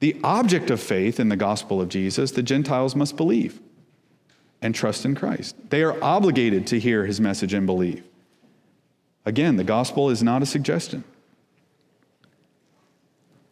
[0.00, 3.60] the object of faith in the gospel of Jesus, the Gentiles must believe
[4.62, 5.56] and trust in Christ.
[5.70, 8.02] They are obligated to hear his message and believe.
[9.24, 11.04] Again, the gospel is not a suggestion.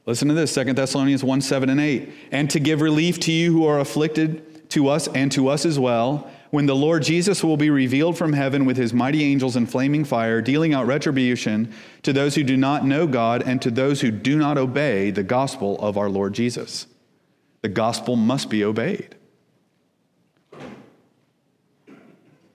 [0.07, 2.11] Listen to this 2 Thessalonians 1 7 and 8.
[2.33, 5.79] And to give relief to you who are afflicted, to us and to us as
[5.79, 9.67] well, when the Lord Jesus will be revealed from heaven with his mighty angels in
[9.67, 14.01] flaming fire, dealing out retribution to those who do not know God and to those
[14.01, 16.87] who do not obey the gospel of our Lord Jesus.
[17.63, 19.17] The gospel must be obeyed.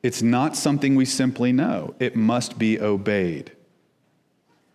[0.01, 3.53] It's not something we simply know, it must be obeyed.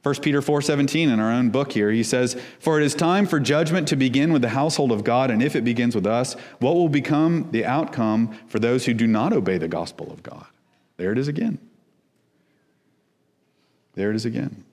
[0.08, 3.38] 1 Peter 4:17 in our own book here, he says, "For it is time for
[3.38, 6.74] judgment to begin with the household of God, and if it begins with us, what
[6.74, 10.46] will become the outcome for those who do not obey the gospel of God?"
[10.96, 11.58] There it is again.
[13.96, 14.64] There it is again.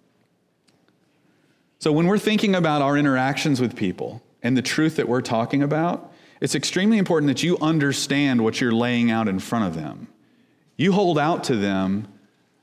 [1.79, 5.61] So when we're thinking about our interactions with people and the truth that we're talking
[5.61, 10.07] about, it's extremely important that you understand what you're laying out in front of them.
[10.77, 12.07] You hold out to them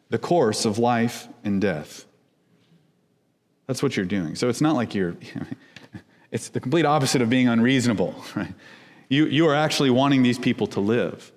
[0.08, 2.06] the course of life and death.
[3.72, 4.35] That's what you're doing.
[4.35, 5.16] So it's not like you're,
[6.30, 8.52] it's the complete opposite of being unreasonable, right?
[9.08, 11.32] You, you are actually wanting these people to live.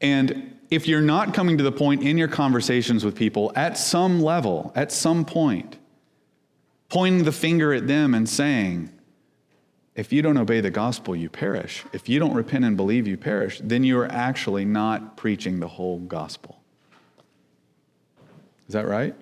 [0.00, 4.20] And if you're not coming to the point in your conversations with people at some
[4.20, 5.78] level, at some point,
[6.88, 8.90] pointing the finger at them and saying,
[9.94, 11.84] if you don't obey the gospel, you perish.
[11.92, 13.60] If you don't repent and believe, you perish.
[13.62, 16.58] Then you are actually not preaching the whole gospel.
[18.72, 19.14] Is that right?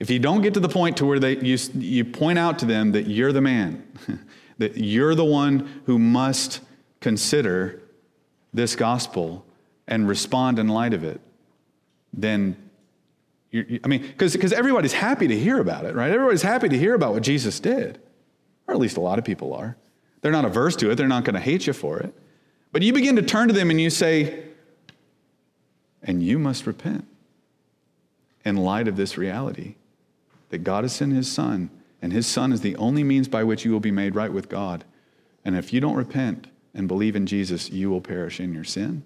[0.00, 2.66] If you don't get to the point to where they, you, you point out to
[2.66, 3.86] them that you're the man,
[4.58, 6.58] that you're the one who must
[7.00, 7.80] consider
[8.52, 9.46] this gospel
[9.86, 11.20] and respond in light of it,
[12.12, 12.56] then
[13.54, 16.10] I mean, because everybody's happy to hear about it, right?
[16.10, 18.00] Everybody's happy to hear about what Jesus did,
[18.66, 19.76] or at least a lot of people are.
[20.22, 22.12] They're not averse to it, they're not going to hate you for it.
[22.72, 24.42] But you begin to turn to them and you say,
[26.02, 27.06] and you must repent
[28.48, 29.74] in light of this reality
[30.48, 31.68] that God has sent his Son,
[32.00, 34.48] and his Son is the only means by which you will be made right with
[34.48, 34.84] God.
[35.44, 39.02] And if you don't repent and believe in Jesus, you will perish in your sin.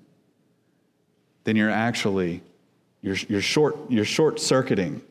[1.44, 2.42] Then you're actually
[3.00, 5.02] you're, you're short you're short circuiting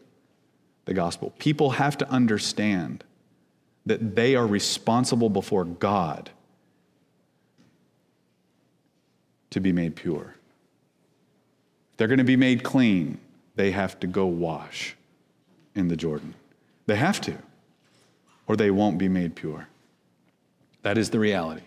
[0.85, 1.33] the gospel.
[1.37, 3.03] People have to understand
[3.85, 6.29] that they are responsible before God
[9.49, 10.35] to be made pure.
[11.97, 13.19] They're going to be made clean,
[13.61, 14.95] they have to go wash
[15.75, 16.33] in the Jordan.
[16.87, 17.37] They have to,
[18.47, 19.67] or they won't be made pure.
[20.81, 21.61] That is the reality.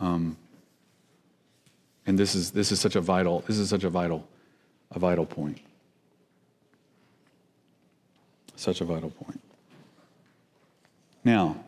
[0.00, 0.36] Um,
[2.04, 4.26] and this is, this is such a vital, this is such a vital,
[4.90, 5.60] a vital point.
[8.56, 9.40] Such a vital point.
[11.22, 11.62] Now,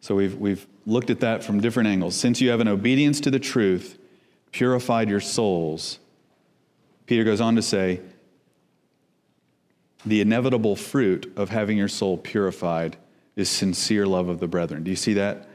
[0.00, 2.14] so we've, we've looked at that from different angles.
[2.14, 3.98] Since you have an obedience to the truth,
[4.52, 5.98] purified your souls,
[7.06, 8.00] Peter goes on to say,
[10.06, 12.96] the inevitable fruit of having your soul purified
[13.36, 14.84] is sincere love of the brethren.
[14.84, 15.48] Do you see that?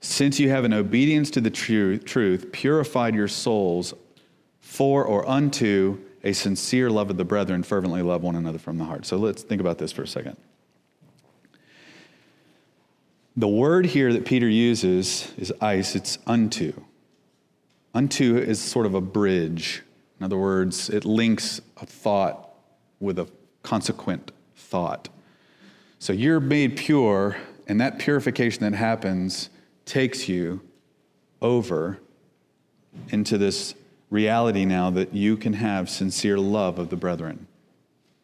[0.00, 3.94] Since you have an obedience to the truth, purified your souls
[4.60, 8.84] for or unto a sincere love of the brethren, fervently love one another from the
[8.84, 9.06] heart.
[9.06, 10.36] So let's think about this for a second.
[13.36, 16.72] The word here that Peter uses is eis, it's unto.
[17.94, 19.83] Unto is sort of a bridge.
[20.18, 22.50] In other words, it links a thought
[23.00, 23.28] with a
[23.62, 25.08] consequent thought.
[25.98, 29.50] So you're made pure, and that purification that happens
[29.86, 30.60] takes you
[31.40, 31.98] over
[33.10, 33.74] into this
[34.10, 37.46] reality now that you can have sincere love of the brethren.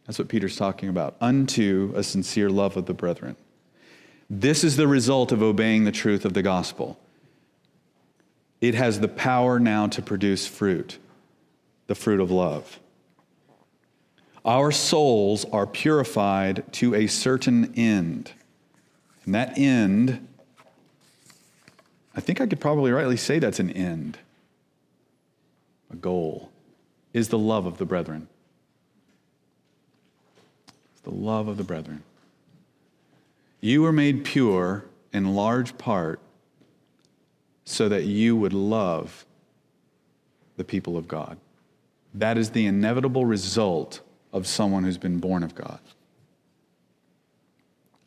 [0.06, 1.16] That's what Peter's talking about.
[1.20, 3.36] Unto a sincere love of the brethren.
[4.28, 6.98] This is the result of obeying the truth of the gospel.
[8.60, 10.98] It has the power now to produce fruit,
[11.90, 12.78] the fruit of love.
[14.44, 18.30] Our souls are purified to a certain end.
[19.24, 20.28] And that end,
[22.14, 24.18] I think I could probably rightly say that's an end,
[25.92, 26.52] a goal,
[27.12, 28.28] is the love of the brethren.
[30.92, 32.04] It's the love of the brethren.
[33.60, 36.20] You were made pure in large part
[37.64, 39.26] so that you would love
[40.56, 41.36] the people of God.
[42.14, 44.00] That is the inevitable result
[44.32, 45.80] of someone who's been born of God.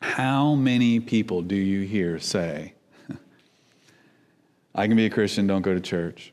[0.00, 2.74] How many people do you hear say,
[4.74, 6.32] I can be a Christian, don't go to church?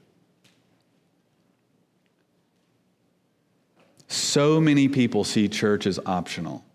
[4.08, 6.66] So many people see church as optional.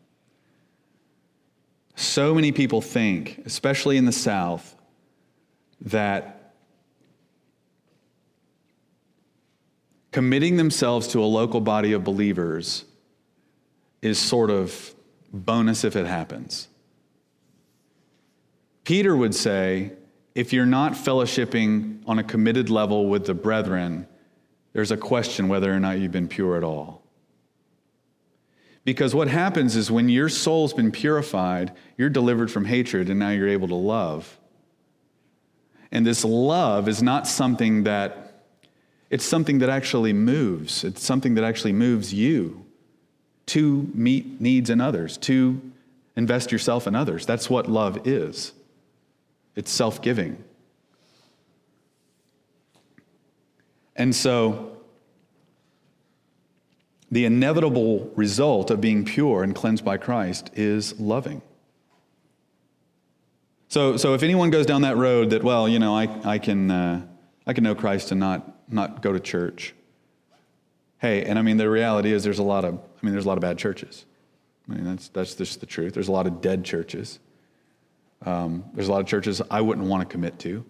[1.94, 4.74] So many people think, especially in the South,
[5.82, 6.35] that
[10.16, 12.86] committing themselves to a local body of believers
[14.00, 14.94] is sort of
[15.30, 16.68] bonus if it happens.
[18.84, 19.92] Peter would say,
[20.34, 24.08] if you're not fellowshipping on a committed level with the brethren,
[24.72, 27.02] there's a question whether or not you've been pure at all.
[28.86, 33.28] Because what happens is when your soul's been purified, you're delivered from hatred and now
[33.28, 34.38] you're able to love.
[35.92, 38.25] And this love is not something that,
[39.10, 40.84] it's something that actually moves.
[40.84, 42.64] It's something that actually moves you
[43.46, 45.60] to meet needs in others, to
[46.16, 47.26] invest yourself in others.
[47.26, 48.52] That's what love is
[49.54, 50.42] it's self giving.
[53.94, 54.76] And so,
[57.10, 61.40] the inevitable result of being pure and cleansed by Christ is loving.
[63.68, 66.70] So, so if anyone goes down that road that, well, you know, I, I, can,
[66.70, 67.06] uh,
[67.46, 69.74] I can know Christ and not, not go to church.
[70.98, 73.28] Hey, and I mean, the reality is there's a lot of I mean, there's a
[73.28, 74.04] lot of bad churches.
[74.68, 75.94] I mean, that's, that's just the truth.
[75.94, 77.18] There's a lot of dead churches.
[78.24, 80.64] Um, there's a lot of churches I wouldn't want to commit to.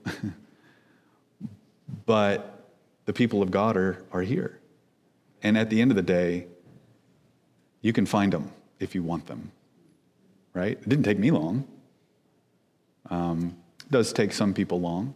[2.06, 2.68] but
[3.06, 4.58] the people of God are, are here.
[5.42, 6.46] And at the end of the day,
[7.80, 9.52] you can find them if you want them,
[10.52, 10.72] right?
[10.72, 11.66] It didn't take me long.
[13.08, 13.56] Um,
[13.90, 15.14] does take some people long.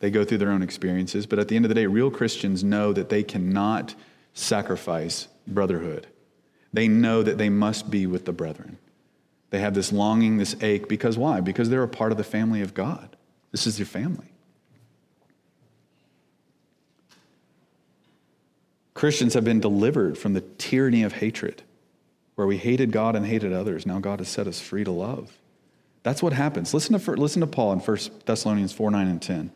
[0.00, 2.62] They go through their own experiences, but at the end of the day, real Christians
[2.62, 3.94] know that they cannot
[4.34, 6.06] sacrifice brotherhood.
[6.72, 8.78] They know that they must be with the brethren.
[9.50, 11.40] They have this longing, this ache, because why?
[11.40, 13.16] Because they're a part of the family of God.
[13.52, 14.26] This is your family.
[18.92, 21.62] Christians have been delivered from the tyranny of hatred,
[22.34, 23.86] where we hated God and hated others.
[23.86, 25.38] Now God has set us free to love.
[26.06, 26.72] That's what happens.
[26.72, 29.50] Listen to, listen to Paul in 1 Thessalonians 4 9 and 10.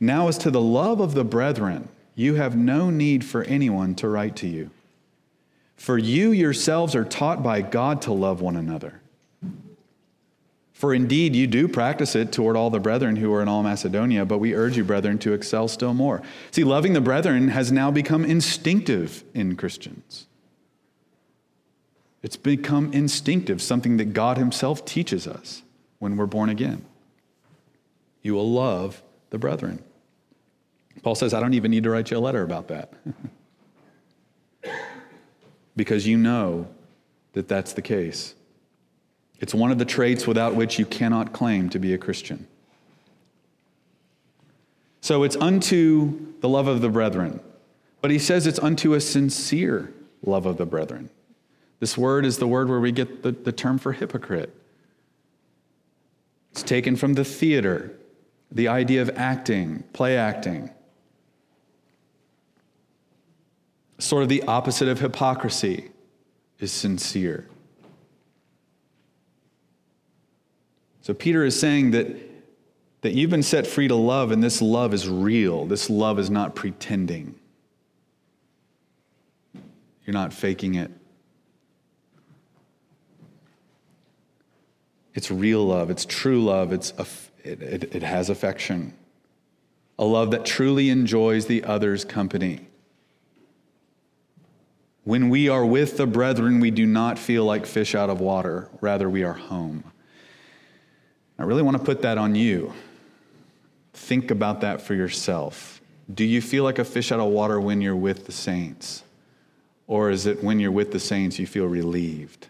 [0.00, 4.08] Now, as to the love of the brethren, you have no need for anyone to
[4.08, 4.70] write to you.
[5.76, 9.02] For you yourselves are taught by God to love one another.
[10.72, 14.24] For indeed you do practice it toward all the brethren who are in all Macedonia,
[14.24, 16.22] but we urge you, brethren, to excel still more.
[16.50, 20.28] See, loving the brethren has now become instinctive in Christians.
[22.22, 25.60] It's become instinctive, something that God Himself teaches us
[26.00, 26.84] when we're born again.
[28.22, 29.82] You will love the brethren.
[31.02, 32.92] Paul says, I don't even need to write you a letter about that.
[35.76, 36.66] because you know
[37.32, 38.34] that that's the case.
[39.38, 42.46] It's one of the traits without which you cannot claim to be a Christian.
[45.00, 47.40] So it's unto the love of the brethren.
[48.02, 49.92] But he says it's unto a sincere
[50.22, 51.10] love of the brethren.
[51.78, 54.54] This word is the word where we get the, the term for hypocrite.
[56.52, 57.92] It's taken from the theater,
[58.50, 60.70] the idea of acting, play acting.
[63.98, 65.90] Sort of the opposite of hypocrisy
[66.58, 67.48] is sincere.
[71.02, 72.08] So Peter is saying that,
[73.02, 75.66] that you've been set free to love, and this love is real.
[75.66, 77.34] This love is not pretending.
[80.04, 80.90] You're not faking it.
[85.14, 85.90] It's real love.
[85.90, 86.72] It's true love.
[86.72, 86.92] It's
[87.44, 88.94] it, it, it has affection.
[89.98, 92.66] A love that truly enjoys the other's company.
[95.04, 98.68] When we are with the brethren, we do not feel like fish out of water.
[98.80, 99.84] Rather, we are home.
[101.38, 102.72] I really want to put that on you.
[103.94, 105.80] Think about that for yourself.
[106.12, 109.02] Do you feel like a fish out of water when you're with the saints?
[109.86, 112.46] Or is it when you're with the saints you feel relieved?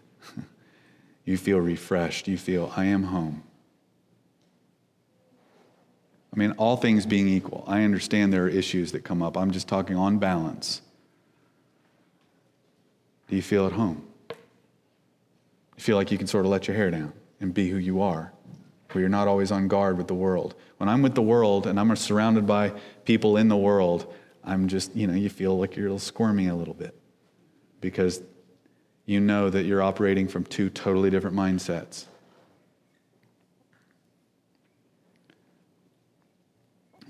[1.31, 2.27] You feel refreshed.
[2.27, 3.45] You feel, I am home.
[6.35, 9.37] I mean, all things being equal, I understand there are issues that come up.
[9.37, 10.83] I'm just talking on balance.
[13.29, 14.05] Do you feel at home?
[14.31, 18.03] You feel like you can sort of let your hair down and be who you
[18.03, 18.33] are,
[18.91, 20.57] where you're not always on guard with the world.
[20.79, 22.73] When I'm with the world and I'm surrounded by
[23.05, 24.13] people in the world,
[24.43, 26.95] I'm just, you know, you feel like you're squirming a little bit
[27.81, 28.21] because
[29.11, 32.05] you know that you're operating from two totally different mindsets.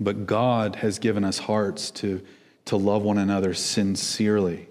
[0.00, 2.22] But God has given us hearts to,
[2.64, 4.66] to love one another sincerely.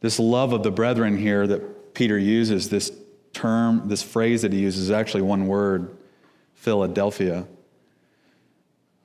[0.00, 2.90] This love of the brethren here that Peter uses, this
[3.32, 5.96] term, this phrase that he uses, is actually one word,
[6.54, 7.46] Philadelphia,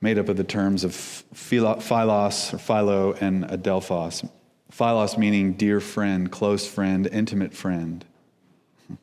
[0.00, 4.28] made up of the terms of philos or philo and adelphos,
[4.74, 8.04] Philos meaning dear friend, close friend, intimate friend.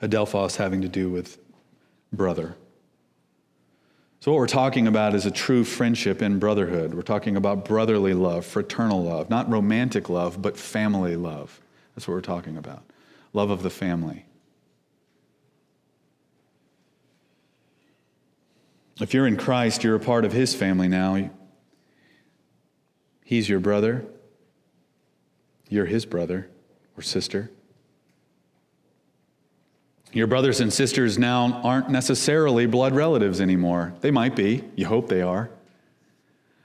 [0.00, 1.38] Adelphos having to do with
[2.12, 2.54] brother.
[4.20, 6.94] So, what we're talking about is a true friendship and brotherhood.
[6.94, 11.60] We're talking about brotherly love, fraternal love, not romantic love, but family love.
[11.96, 12.84] That's what we're talking about
[13.32, 14.24] love of the family.
[19.00, 21.30] If you're in Christ, you're a part of his family now.
[23.32, 24.04] He's your brother.
[25.70, 26.50] You're his brother
[26.98, 27.50] or sister.
[30.12, 33.94] Your brothers and sisters now aren't necessarily blood relatives anymore.
[34.02, 34.64] They might be.
[34.76, 35.48] You hope they are.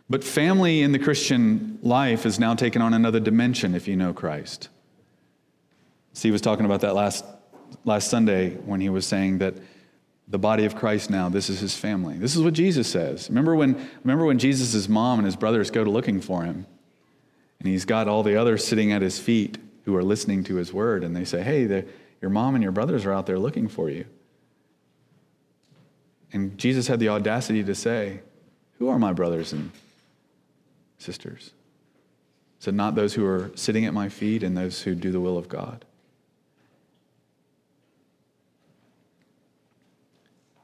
[0.10, 4.12] But family in the Christian life has now taken on another dimension if you know
[4.12, 4.68] Christ.
[6.12, 7.24] Steve was talking about that last,
[7.86, 9.54] last Sunday when he was saying that
[10.28, 12.18] the body of Christ now, this is his family.
[12.18, 13.30] This is what Jesus says.
[13.30, 16.66] Remember when, remember when Jesus' mom and his brothers go to looking for him?
[17.60, 20.74] And he's got all the others sitting at his feet who are listening to his
[20.74, 21.86] word, and they say, Hey,
[22.22, 24.06] your mom and your brothers are out there looking for you.
[26.34, 28.20] And Jesus had the audacity to say,
[28.80, 29.72] Who are my brothers and
[30.98, 31.52] sisters?
[32.60, 35.22] He said, Not those who are sitting at my feet and those who do the
[35.22, 35.86] will of God.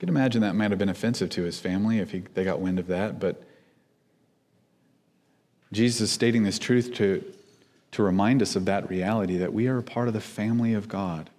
[0.03, 2.77] Can imagine that might have been offensive to his family if he, they got wind
[2.77, 3.41] of that, but
[5.71, 7.23] Jesus is stating this truth to,
[7.91, 10.89] to remind us of that reality that we are a part of the family of
[10.89, 11.29] God.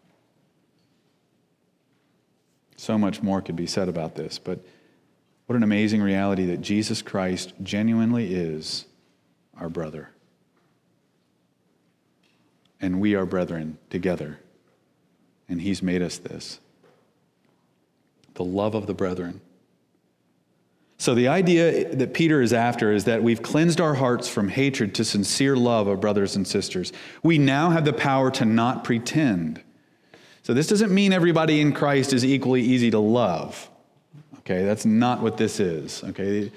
[2.79, 4.65] So much more could be said about this, but
[5.45, 8.87] what an amazing reality that Jesus Christ genuinely is
[9.59, 10.09] our brother.
[12.81, 14.39] And we are brethren together.
[15.51, 16.61] And he's made us this
[18.35, 19.41] the love of the brethren.
[20.97, 24.95] So, the idea that Peter is after is that we've cleansed our hearts from hatred
[24.95, 26.93] to sincere love of brothers and sisters.
[27.23, 29.61] We now have the power to not pretend.
[30.43, 33.69] So, this doesn't mean everybody in Christ is equally easy to love.
[34.39, 36.05] Okay, that's not what this is.
[36.05, 36.53] Okay.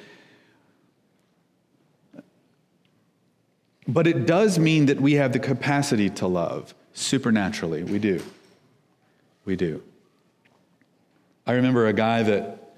[3.88, 7.84] But it does mean that we have the capacity to love supernaturally.
[7.84, 8.22] We do.
[9.46, 9.82] We do.
[11.48, 12.74] I remember a guy that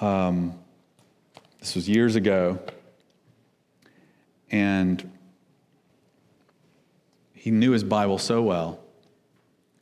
[0.00, 0.56] um,
[1.58, 2.60] this was years ago,
[4.52, 5.10] and
[7.32, 8.78] he knew his Bible so well,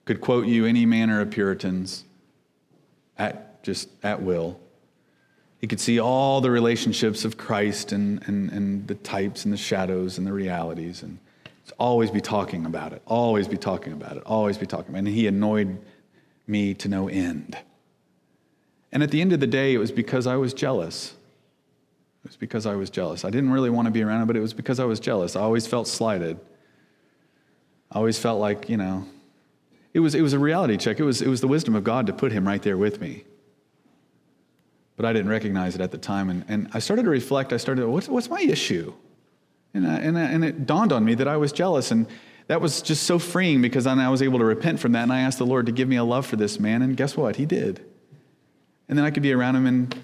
[0.07, 2.05] could quote you any manner of Puritans
[3.18, 4.59] at just at will.
[5.61, 9.59] He could see all the relationships of Christ and, and, and the types and the
[9.59, 11.18] shadows and the realities, and
[11.76, 15.09] always be talking about it, always be talking about it, always be talking about it.
[15.09, 15.76] And he annoyed
[16.47, 17.59] me to no end.
[18.92, 21.14] And at the end of the day, it was because I was jealous.
[22.24, 23.24] It was because I was jealous.
[23.24, 25.36] I didn't really want to be around him, but it was because I was jealous.
[25.36, 26.38] I always felt slighted.
[27.90, 29.07] I always felt like, you know,
[29.94, 30.99] it was, it was a reality check.
[31.01, 33.24] It was, it was the wisdom of God to put him right there with me.
[34.97, 36.30] But I didn't recognize it at the time.
[36.30, 37.53] And, and I started to reflect.
[37.53, 38.92] I started, what's, what's my issue?
[39.74, 41.90] And, I, and, I, and it dawned on me that I was jealous.
[41.90, 42.07] And
[42.49, 45.03] that was just so freeing because then I was able to repent from that.
[45.03, 46.82] And I asked the Lord to give me a love for this man.
[46.82, 47.36] And guess what?
[47.36, 47.84] He did.
[48.88, 49.94] And then I could be around him and,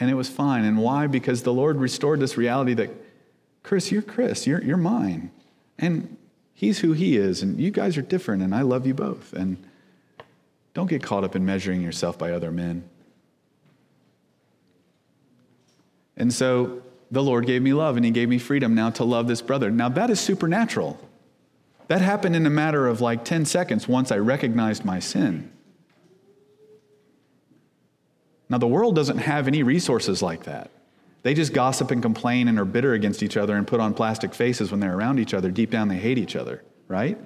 [0.00, 0.64] and it was fine.
[0.64, 1.06] And why?
[1.06, 2.90] Because the Lord restored this reality that,
[3.62, 5.30] Chris, you're Chris, you're, you're mine.
[5.78, 6.16] And
[6.54, 7.42] he's who he is.
[7.42, 8.42] And you guys are different.
[8.42, 9.34] And I love you both.
[9.34, 9.62] And
[10.72, 12.88] don't get caught up in measuring yourself by other men.
[16.16, 19.28] And so the Lord gave me love and he gave me freedom now to love
[19.28, 19.70] this brother.
[19.70, 20.98] Now that is supernatural.
[21.88, 25.50] That happened in a matter of like 10 seconds once I recognized my sin.
[28.48, 30.70] Now, the world doesn't have any resources like that.
[31.22, 34.34] They just gossip and complain and are bitter against each other and put on plastic
[34.34, 35.50] faces when they're around each other.
[35.50, 37.18] Deep down, they hate each other, right?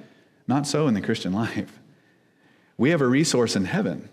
[0.47, 1.81] Not so in the Christian life.
[2.77, 4.09] We have a resource in heaven,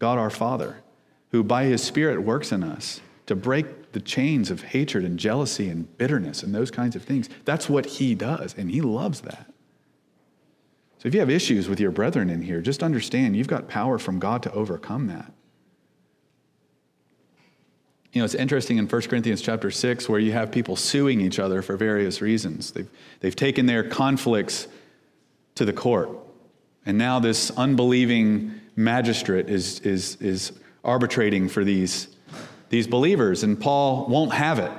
[0.00, 0.82] God our Father,
[1.30, 5.68] who by his Spirit works in us to break the chains of hatred and jealousy
[5.68, 7.28] and bitterness and those kinds of things.
[7.44, 9.52] That's what he does, and he loves that.
[10.98, 13.98] So if you have issues with your brethren in here, just understand you've got power
[13.98, 15.32] from God to overcome that.
[18.12, 21.38] You know, it's interesting in 1 Corinthians chapter 6 where you have people suing each
[21.38, 22.72] other for various reasons.
[22.72, 22.88] They've,
[23.20, 24.66] they've taken their conflicts
[25.54, 26.10] to the court.
[26.84, 32.08] And now this unbelieving magistrate is, is, is arbitrating for these,
[32.70, 34.72] these believers, and Paul won't have it.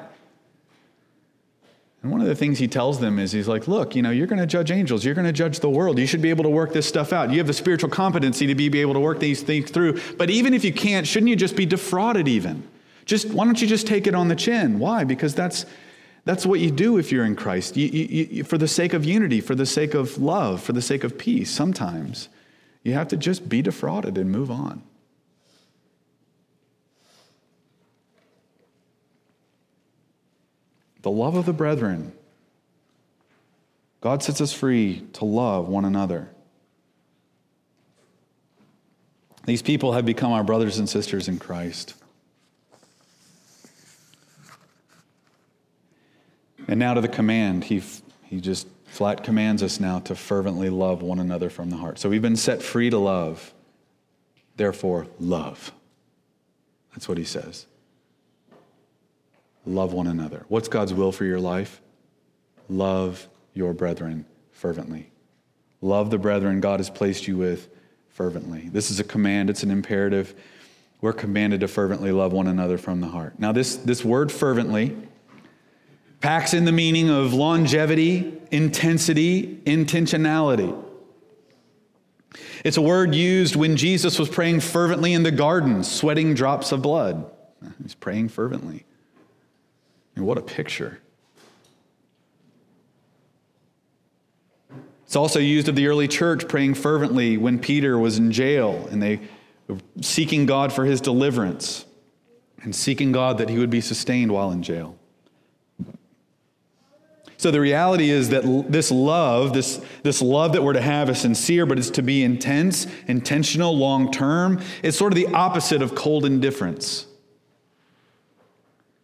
[2.02, 4.28] And one of the things he tells them is he's like, look, you know, you're
[4.28, 5.04] going to judge angels.
[5.04, 6.00] You're going to judge the world.
[6.00, 7.30] You should be able to work this stuff out.
[7.30, 10.00] You have the spiritual competency to be, be able to work these things through.
[10.18, 12.64] But even if you can't, shouldn't you just be defrauded even?
[13.06, 14.80] Just why don't you just take it on the chin?
[14.80, 15.04] Why?
[15.04, 15.66] Because that's
[16.26, 17.76] that's what you do if you're in Christ.
[17.76, 20.82] You, you, you, for the sake of unity, for the sake of love, for the
[20.82, 21.50] sake of peace.
[21.50, 22.30] Sometimes
[22.84, 24.84] you have to just be defrauded and move on.
[31.02, 32.14] The love of the brethren.
[34.02, 36.30] God sets us free to love one another.
[39.45, 41.95] These people have become our brothers and sisters in Christ.
[46.68, 47.64] And now to the command.
[47.64, 47.82] He,
[48.26, 51.97] he just flat commands us now to fervently love one another from the heart.
[52.00, 53.54] So we've been set free to love.
[54.56, 55.72] Therefore, love.
[56.91, 57.66] That's what he says.
[59.70, 60.45] Love one another.
[60.47, 61.80] What's God's will for your life?
[62.70, 65.11] Love your brethren fervently.
[65.82, 67.70] Love the brethren God has placed you with
[68.09, 68.70] fervently.
[68.70, 70.34] This is a command, it's an imperative.
[71.01, 73.39] We're commanded to fervently love one another from the heart.
[73.39, 74.97] Now, this, this word fervently,
[76.20, 80.84] packs in the meaning of longevity, intensity, intentionality.
[82.65, 86.82] It's a word used when Jesus was praying fervently in the garden, sweating drops of
[86.82, 87.30] blood.
[87.84, 88.86] He's praying fervently.
[90.20, 90.99] And what a picture.
[95.05, 99.01] It's also used of the early church praying fervently when Peter was in jail and
[99.01, 99.22] they
[99.70, 101.86] were seeking God for his deliverance
[102.63, 104.97] and seeking God that he would be sustained while in jail.
[107.38, 111.20] So the reality is that this love, this, this love that we're to have is
[111.20, 114.61] sincere, but it's to be intense, intentional, long term.
[114.84, 117.05] It's sort of the opposite of cold indifference.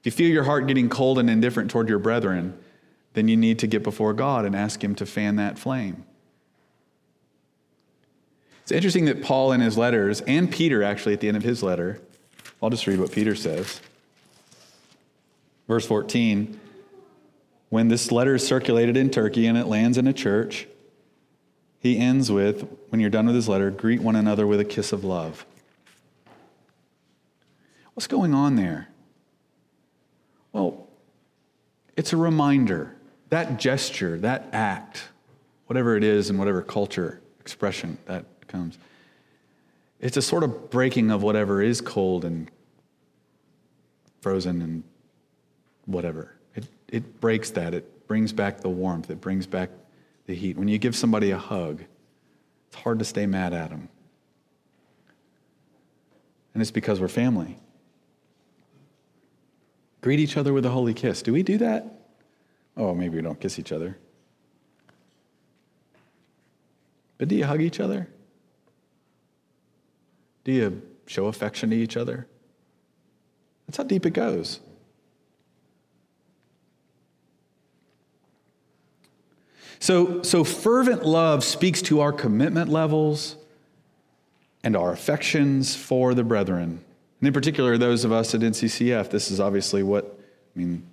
[0.06, 2.56] If you feel your heart getting cold and indifferent toward your brethren,
[3.14, 6.06] then you need to get before God and ask Him to fan that flame.
[8.62, 11.64] It's interesting that Paul in his letters, and Peter actually at the end of his
[11.64, 12.02] letter,
[12.62, 13.82] I'll just read what Peter says.
[15.68, 16.60] Verse 14
[17.70, 20.68] when this letter is circulated in Turkey and it lands in a church,
[21.80, 24.94] he ends with, when you're done with his letter, greet one another with a kiss
[24.94, 25.46] of love.
[27.96, 28.90] What's going on there?
[30.56, 30.88] Well,
[31.98, 32.96] it's a reminder.
[33.28, 35.04] That gesture, that act,
[35.66, 38.78] whatever it is in whatever culture expression that comes,
[40.00, 42.50] it's a sort of breaking of whatever is cold and
[44.22, 44.84] frozen and
[45.88, 46.32] whatever
[46.88, 47.74] it breaks that.
[47.74, 49.10] It brings back the warmth.
[49.10, 49.72] It brings back
[50.26, 50.56] the heat.
[50.56, 51.84] When you give somebody a hug,
[52.68, 53.90] it's hard to stay mad at them.
[56.54, 57.58] And it's because we're family.
[60.06, 61.24] Greet each other with a holy kiss.
[61.24, 61.92] Do we do that?
[62.78, 63.98] Oh, maybe we don't kiss each other.
[67.18, 68.08] But do you hug each other?
[70.44, 72.28] Do you show affection to each other?
[73.66, 74.60] That's how deep it goes.
[79.80, 83.38] So, so fervent love speaks to our commitment levels
[84.64, 86.86] and our affections for the brethren.
[87.20, 90.20] And in particular, those of us at NCCF, this is obviously what,
[90.56, 90.86] I mean,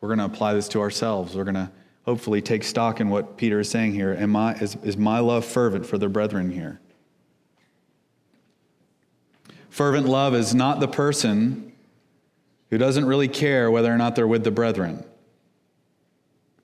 [0.00, 1.36] we're going to apply this to ourselves.
[1.36, 1.70] We're going to
[2.04, 4.14] hopefully take stock in what Peter is saying here.
[4.18, 6.80] Am I, is, is my love fervent for the brethren here?
[9.70, 11.72] Fervent love is not the person
[12.68, 15.04] who doesn't really care whether or not they're with the brethren,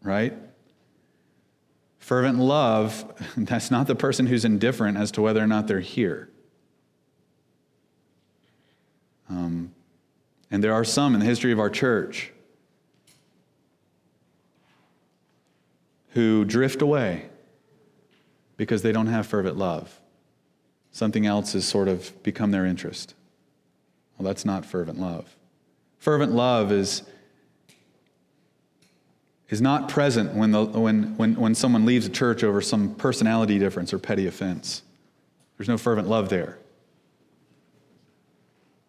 [0.02, 0.34] right?
[1.98, 3.04] Fervent love,
[3.36, 6.28] that's not the person who's indifferent as to whether or not they're here.
[9.28, 9.72] Um,
[10.50, 12.32] and there are some in the history of our church
[16.10, 17.28] who drift away
[18.56, 20.00] because they don't have fervent love.
[20.90, 23.14] Something else has sort of become their interest.
[24.16, 25.36] Well, that's not fervent love.
[25.98, 27.02] Fervent love is
[29.48, 33.58] is not present when, the, when, when, when someone leaves a church over some personality
[33.58, 34.82] difference or petty offense.
[35.56, 36.58] There's no fervent love there.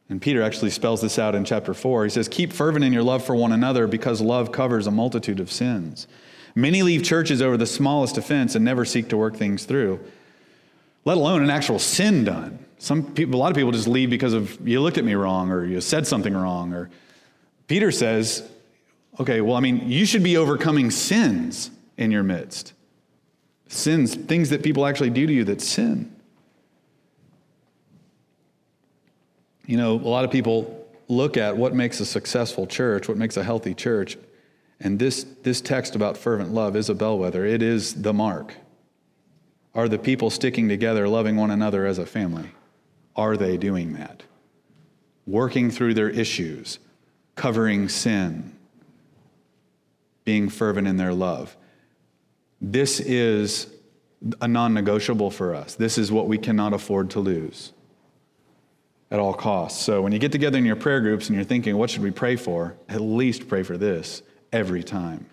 [0.10, 2.06] And Peter actually spells this out in chapter 4.
[2.06, 5.40] He says, Keep fervent in your love for one another because love covers a multitude
[5.40, 6.08] of sins.
[6.56, 10.00] Many leave churches over the smallest offense and never seek to work things through,
[11.06, 12.66] let alone an actual sin done.
[12.80, 15.52] Some people, a lot of people just leave because of you looked at me wrong
[15.52, 16.74] or you said something wrong.
[16.74, 16.90] Or
[17.68, 18.50] Peter says,
[19.20, 22.74] Okay, well, I mean, you should be overcoming sins in your midst.
[23.68, 26.16] Sins, things that people actually do to you that sin.
[29.70, 33.38] You know, a lot of people look at what makes a successful church, what makes
[33.38, 34.18] a healthy church,
[34.80, 37.46] and this, this text about fervent love is a bellwether.
[37.46, 38.56] It is the mark.
[39.76, 42.50] Are the people sticking together, loving one another as a family?
[43.16, 44.24] Are they doing that?
[45.28, 46.80] Working through their issues,
[47.36, 48.56] covering sin,
[50.26, 51.56] being fervent in their love.
[52.60, 53.68] This is
[54.42, 55.76] a non negotiable for us.
[55.76, 57.72] This is what we cannot afford to lose
[59.12, 59.84] at all costs.
[59.84, 62.12] So when you get together in your prayer groups and you're thinking, what should we
[62.12, 62.76] pray for?
[62.88, 65.26] At least pray for this every time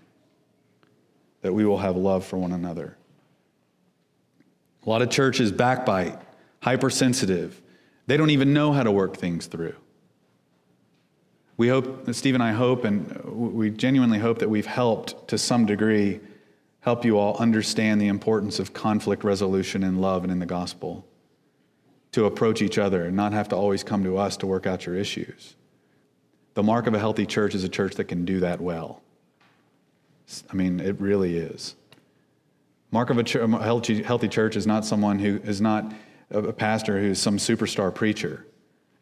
[1.43, 2.97] that we will have love for one another.
[4.85, 6.19] A lot of churches backbite,
[6.63, 7.61] hypersensitive.
[8.07, 9.75] They don't even know how to work things through.
[11.57, 15.65] We hope, Steve and I hope, and we genuinely hope that we've helped to some
[15.65, 16.21] degree
[16.81, 21.06] help you all understand the importance of conflict resolution in love and in the gospel.
[22.17, 24.87] To approach each other and not have to always come to us to work out
[24.87, 25.55] your issues.
[26.55, 29.03] The mark of a healthy church is a church that can do that well.
[30.51, 31.77] I mean, it really is.
[32.91, 35.93] Mark of a, healthy church is not someone who is not
[36.31, 38.47] a pastor who's some superstar preacher.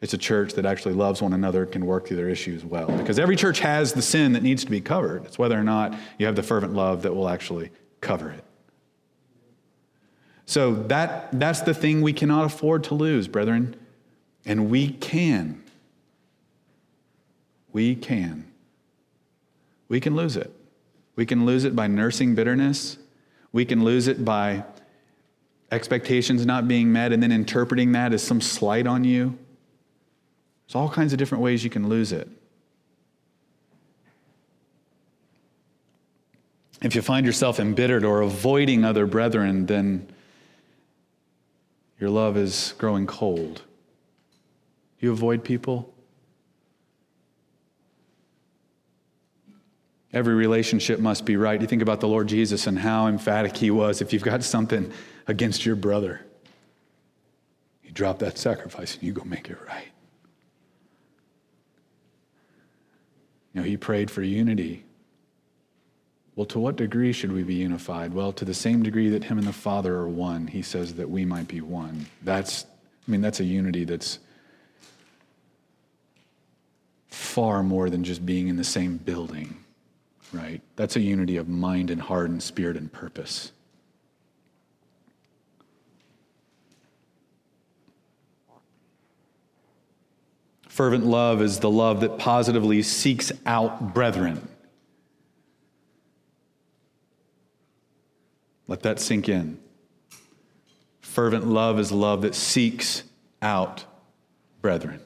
[0.01, 2.87] It's a church that actually loves one another, and can work through their issues well.
[2.97, 5.23] Because every church has the sin that needs to be covered.
[5.23, 8.43] It's whether or not you have the fervent love that will actually cover it.
[10.45, 13.75] So that, that's the thing we cannot afford to lose, brethren.
[14.45, 15.63] And we can.
[17.73, 18.51] We can.
[19.87, 20.51] We can lose it.
[21.15, 22.97] We can lose it by nursing bitterness.
[23.51, 24.63] We can lose it by
[25.71, 29.37] expectations not being met and then interpreting that as some slight on you.
[30.67, 32.29] There's all kinds of different ways you can lose it.
[36.81, 40.07] If you find yourself embittered or avoiding other brethren, then
[41.99, 43.63] your love is growing cold.
[44.99, 45.93] You avoid people?
[50.13, 51.59] Every relationship must be right.
[51.59, 54.01] You think about the Lord Jesus and how emphatic he was.
[54.01, 54.91] If you've got something
[55.27, 56.25] against your brother,
[57.83, 59.89] you drop that sacrifice and you go make it right.
[63.53, 64.84] You know, he prayed for unity.
[66.35, 68.13] Well, to what degree should we be unified?
[68.13, 71.09] Well, to the same degree that him and the Father are one, he says that
[71.09, 72.07] we might be one.
[72.23, 72.65] That's,
[73.07, 74.19] I mean, that's a unity that's
[77.07, 79.63] far more than just being in the same building,
[80.33, 80.61] right?
[80.75, 83.53] That's a unity of mind and heart and spirit and purpose.
[90.67, 94.45] Fervent love is the love that positively seeks out brethren.
[98.67, 99.59] Let that sink in.
[101.01, 103.03] Fervent love is love that seeks
[103.41, 103.85] out
[104.61, 104.99] brethren.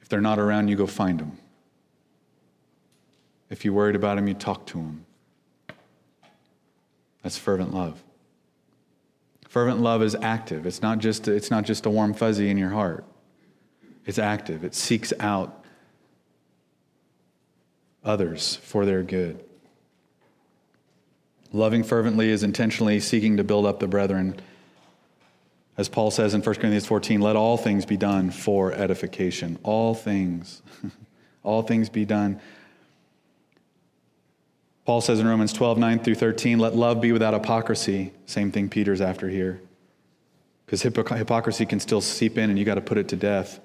[0.00, 1.38] If they're not around, you go find them.
[3.50, 5.04] If you're worried about them, you talk to them.
[7.22, 8.02] That's fervent love.
[9.48, 10.66] Fervent love is active.
[10.66, 13.04] It's not just, it's not just a warm fuzzy in your heart.
[14.06, 14.64] It's active.
[14.64, 15.62] It seeks out
[18.02, 19.44] others for their good.
[21.52, 24.40] Loving fervently is intentionally seeking to build up the brethren.
[25.76, 29.58] As Paul says in 1 Corinthians 14, let all things be done for edification.
[29.62, 30.62] All things.
[31.42, 32.40] all things be done.
[34.84, 38.12] Paul says in Romans 12, 9 through 13, let love be without hypocrisy.
[38.26, 39.60] Same thing Peter's after here.
[40.66, 43.60] Because hypocrisy can still seep in and you got to put it to death.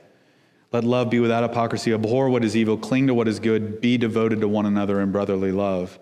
[0.72, 1.94] Let love be without hypocrisy.
[1.94, 5.12] Abhor what is evil, cling to what is good, be devoted to one another in
[5.12, 5.98] brotherly love.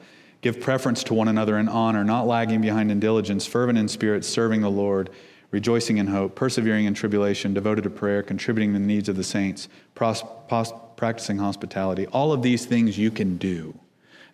[0.45, 4.23] Give preference to one another in honor, not lagging behind in diligence, fervent in spirit,
[4.23, 5.09] serving the Lord,
[5.49, 9.23] rejoicing in hope, persevering in tribulation, devoted to prayer, contributing to the needs of the
[9.23, 12.05] saints, pros- pos- practicing hospitality.
[12.05, 13.79] All of these things you can do,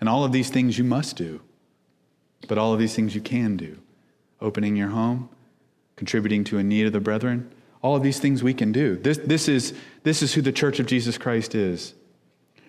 [0.01, 1.39] and all of these things you must do,
[2.49, 3.77] but all of these things you can do.
[4.41, 5.29] Opening your home,
[5.95, 7.49] contributing to a need of the brethren,
[7.81, 8.97] all of these things we can do.
[8.97, 11.93] This, this, is, this is who the church of Jesus Christ is.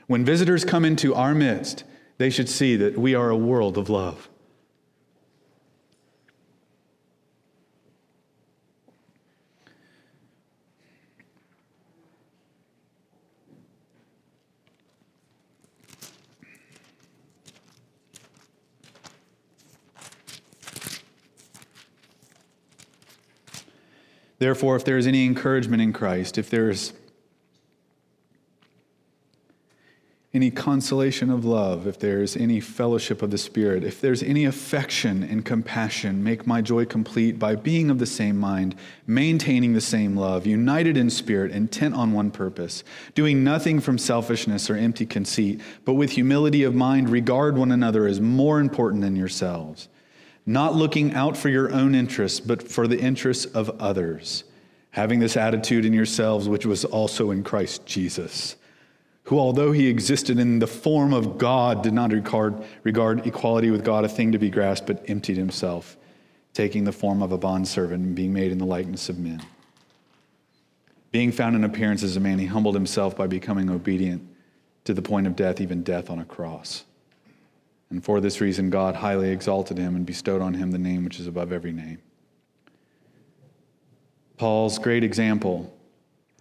[0.07, 1.83] When visitors come into our midst,
[2.19, 4.29] they should see that we are a world of love.
[24.39, 26.93] Therefore, if there is any encouragement in Christ, if there is
[30.35, 35.23] any consolation of love, if there's any fellowship of the Spirit, if there's any affection
[35.23, 38.75] and compassion, make my joy complete by being of the same mind,
[39.07, 42.83] maintaining the same love, united in spirit, intent on one purpose,
[43.15, 48.07] doing nothing from selfishness or empty conceit, but with humility of mind, regard one another
[48.07, 49.91] as more important than yourselves,
[50.47, 54.45] not looking out for your own interests, but for the interests of others,
[54.93, 58.57] having this attitude in yourselves, which was also in Christ Jesus
[59.25, 63.85] who, although he existed in the form of God, did not regard, regard equality with
[63.85, 65.97] God a thing to be grasped, but emptied himself,
[66.55, 69.43] taking the form of a bondservant and being made in the likeness of men.
[71.13, 74.29] Being found in appearance as a man, he humbled himself by becoming obedient
[74.85, 76.85] to the point of death, even death on a cross.
[77.91, 81.21] And for this reason, God highly exalted him and bestowed on him the name which
[81.21, 81.99] is above every name.
[84.39, 85.73] Paul's great example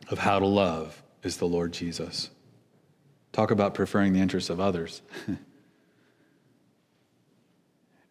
[0.09, 2.29] of how to love is the Lord Jesus.
[3.31, 5.01] Talk about preferring the interests of others.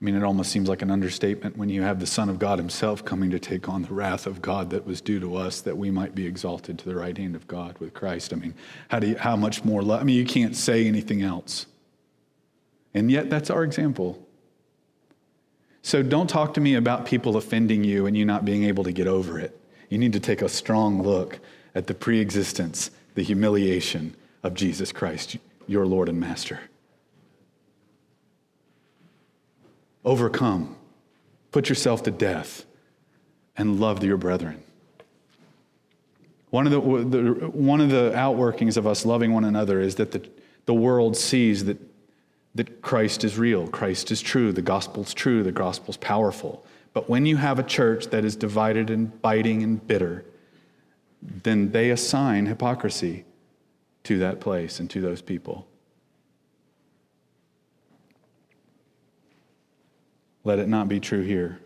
[0.00, 2.58] I mean, it almost seems like an understatement when you have the Son of God
[2.58, 5.76] Himself coming to take on the wrath of God that was due to us, that
[5.76, 8.32] we might be exalted to the right hand of God with Christ.
[8.32, 8.54] I mean,
[8.88, 10.00] how, do you, how much more love?
[10.00, 11.66] I mean, you can't say anything else.
[12.94, 14.26] And yet, that's our example.
[15.82, 18.92] So don't talk to me about people offending you and you not being able to
[18.92, 19.60] get over it.
[19.90, 21.40] You need to take a strong look
[21.74, 25.36] at the pre existence, the humiliation, of Jesus Christ,
[25.66, 26.60] your Lord and Master.
[30.04, 30.76] Overcome,
[31.52, 32.64] put yourself to death,
[33.56, 34.62] and love your brethren.
[36.48, 40.12] One of the, the, one of the outworkings of us loving one another is that
[40.12, 40.26] the,
[40.66, 41.78] the world sees that,
[42.54, 46.64] that Christ is real, Christ is true, the gospel's true, the gospel's powerful.
[46.92, 50.24] But when you have a church that is divided and biting and bitter,
[51.22, 53.24] then they assign hypocrisy
[54.04, 55.66] to that place and to those people.
[60.44, 61.60] let it not be true here.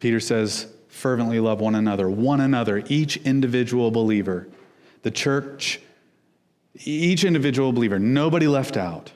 [0.00, 4.48] Peter says, fervently love one another, one another, each individual believer.
[5.02, 5.80] The church,
[6.74, 9.12] each individual believer, nobody left out.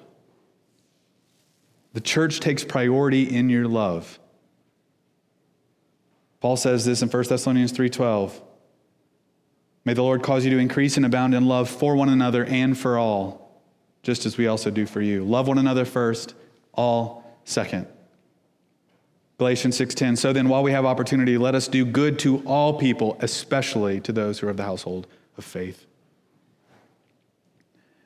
[1.92, 4.18] The church takes priority in your love.
[6.40, 8.40] Paul says this in 1 Thessalonians 3:12.
[9.84, 12.78] May the Lord cause you to increase and abound in love for one another and
[12.78, 13.60] for all,
[14.02, 15.24] just as we also do for you.
[15.24, 16.34] Love one another first,
[16.72, 17.86] all second.
[19.38, 23.16] Galatians 6:10 So then while we have opportunity let us do good to all people
[23.20, 25.84] especially to those who are of the household of faith.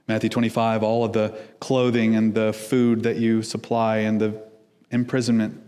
[0.09, 4.43] Matthew 25 all of the clothing and the food that you supply and the
[4.91, 5.63] imprisonment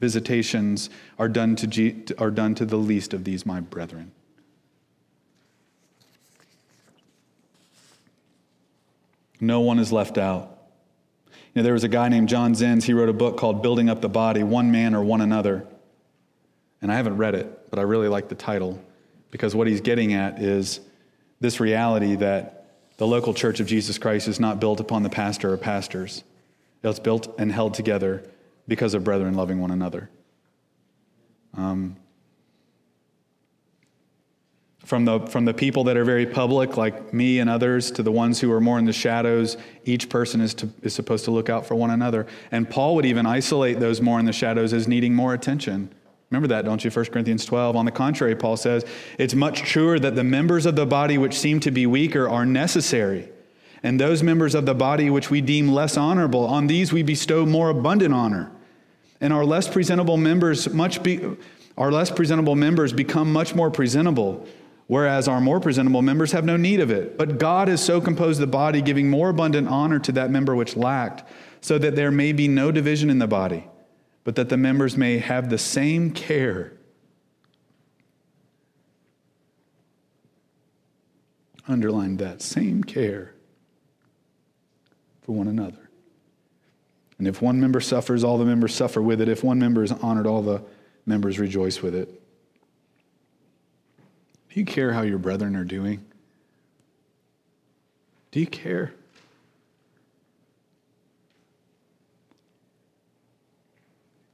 [0.00, 0.88] visitations
[1.18, 4.12] are done to, are done to the least of these my brethren.
[9.40, 10.58] No one is left out.
[11.26, 12.84] You know, there was a guy named Gene Getz.
[12.84, 15.66] He wrote a book called Building Up the Body One Man or One Another.
[16.82, 18.82] And I haven't read it, but I really like the title
[19.30, 20.80] because what he's getting at is
[21.40, 22.68] this reality that
[22.98, 26.22] the local church of Jesus Christ is not built upon the pastor or pastors,
[26.82, 28.24] it's built and held together
[28.68, 30.10] because of brethren loving one another.
[31.54, 31.96] Um,
[34.90, 38.10] from the, from the people that are very public, like me and others, to the
[38.10, 41.48] ones who are more in the shadows, each person is, to, is supposed to look
[41.48, 42.26] out for one another.
[42.50, 45.94] And Paul would even isolate those more in the shadows as needing more attention.
[46.28, 46.90] Remember that, don't you?
[46.90, 47.76] 1 Corinthians 12.
[47.76, 48.84] On the contrary, Paul says,
[49.16, 52.44] it's much truer that the members of the body which seem to be weaker are
[52.44, 53.28] necessary.
[53.84, 57.46] And those members of the body which we deem less honorable, on these we bestow
[57.46, 58.50] more abundant honor.
[59.20, 61.36] And our less presentable members much be,
[61.78, 64.48] our less presentable members become much more presentable
[64.90, 67.16] whereas our more presentable members have no need of it.
[67.16, 70.76] But God has so composed the body, giving more abundant honor to that member which
[70.76, 71.22] lacked,
[71.60, 73.68] so that there may be no division in the body,
[74.24, 76.72] but that the members may have the same care.
[81.68, 83.32] Underline that same care
[85.22, 85.88] for one another.
[87.18, 89.28] And if one member suffers, all the members suffer with it.
[89.28, 90.64] If one member is honored, all the
[91.06, 92.19] members rejoice with it.
[94.50, 96.04] Do you care how your brethren are doing?
[98.32, 98.92] Do you care?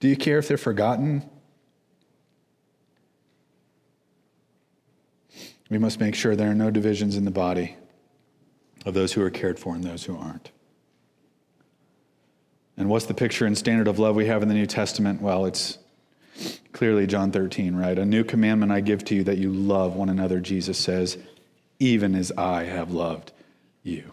[0.01, 1.29] Do you care if they're forgotten?
[5.69, 7.77] We must make sure there are no divisions in the body
[8.85, 10.51] of those who are cared for and those who aren't.
[12.77, 15.21] And what's the picture and standard of love we have in the New Testament?
[15.21, 15.79] Well, it's
[16.73, 17.99] Clearly, John 13, right?
[17.99, 21.17] A new commandment I give to you that you love one another, Jesus says,
[21.79, 23.33] even as I have loved
[23.83, 24.13] you.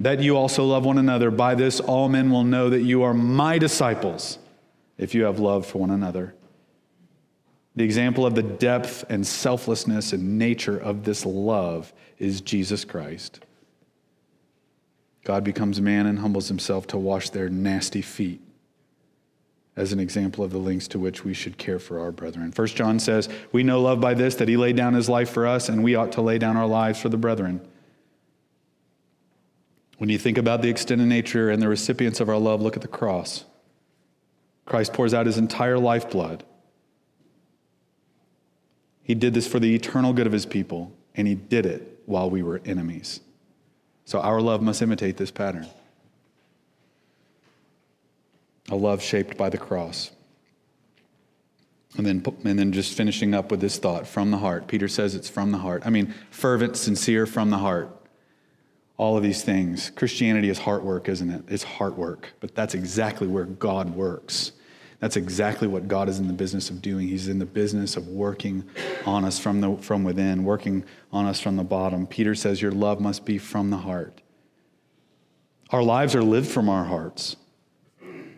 [0.00, 1.30] That you also love one another.
[1.30, 4.38] By this, all men will know that you are my disciples
[4.98, 6.34] if you have love for one another.
[7.76, 13.40] The example of the depth and selflessness and nature of this love is Jesus Christ.
[15.24, 18.40] God becomes man and humbles himself to wash their nasty feet
[19.76, 22.52] as an example of the links to which we should care for our brethren.
[22.52, 25.46] First John says, We know love by this, that he laid down his life for
[25.46, 27.66] us, and we ought to lay down our lives for the brethren.
[29.96, 32.82] When you think about the extended nature and the recipients of our love, look at
[32.82, 33.44] the cross.
[34.66, 36.44] Christ pours out his entire lifeblood.
[39.02, 42.28] He did this for the eternal good of his people, and he did it while
[42.28, 43.20] we were enemies.
[44.04, 45.66] So our love must imitate this pattern
[48.68, 50.10] a love shaped by the cross.
[51.96, 54.66] And then, and then just finishing up with this thought from the heart.
[54.66, 55.82] Peter says it's from the heart.
[55.84, 57.90] I mean, fervent, sincere, from the heart.
[58.96, 59.90] All of these things.
[59.90, 61.44] Christianity is heart work, isn't it?
[61.48, 62.32] It's heart work.
[62.40, 64.52] But that's exactly where God works.
[65.00, 67.08] That's exactly what God is in the business of doing.
[67.08, 68.64] He's in the business of working
[69.04, 72.06] on us from, the, from within, working on us from the bottom.
[72.06, 74.22] Peter says, Your love must be from the heart.
[75.70, 77.36] Our lives are lived from our hearts.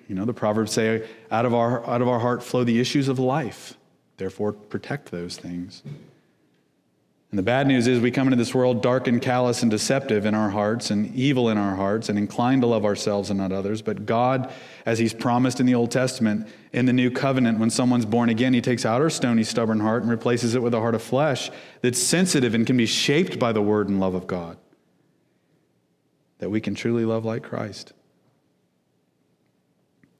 [0.09, 3.09] You know, the Proverbs say, out of our, out of our heart flow the issues
[3.09, 3.77] of life.
[4.17, 5.83] Therefore, protect those things.
[7.35, 10.25] And the bad news is we come into this world dark and callous and deceptive
[10.25, 13.51] in our hearts and evil in our hearts and inclined to love ourselves and not
[13.51, 13.83] others.
[13.83, 14.53] But God,
[14.87, 18.55] as He's promised in the Old Testament, in the New Covenant, when someone's born again,
[18.55, 21.51] He takes out our stony, stubborn heart and replaces it with a heart of flesh
[21.81, 24.57] that's sensitive and can be shaped by the Word and love of God.
[26.39, 27.95] That we can truly love like Christ.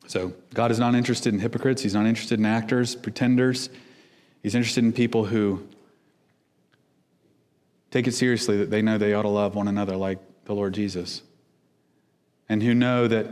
[0.07, 1.83] So, God is not interested in hypocrites.
[1.83, 3.71] He's not interested in actors, pretenders.
[4.43, 5.67] He's interested in people who
[7.91, 10.75] take it seriously that they know they ought to love one another like the Lord
[10.75, 11.23] Jesus.
[12.49, 13.29] And who know that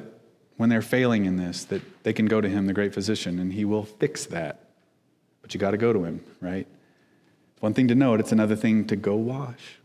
[0.57, 3.53] when they're failing in this, that they can go to him, the great physician, and
[3.53, 4.70] he will fix that.
[5.43, 6.66] But you got to go to him, right?
[7.53, 9.79] It's one thing to note, it's another thing to go wash.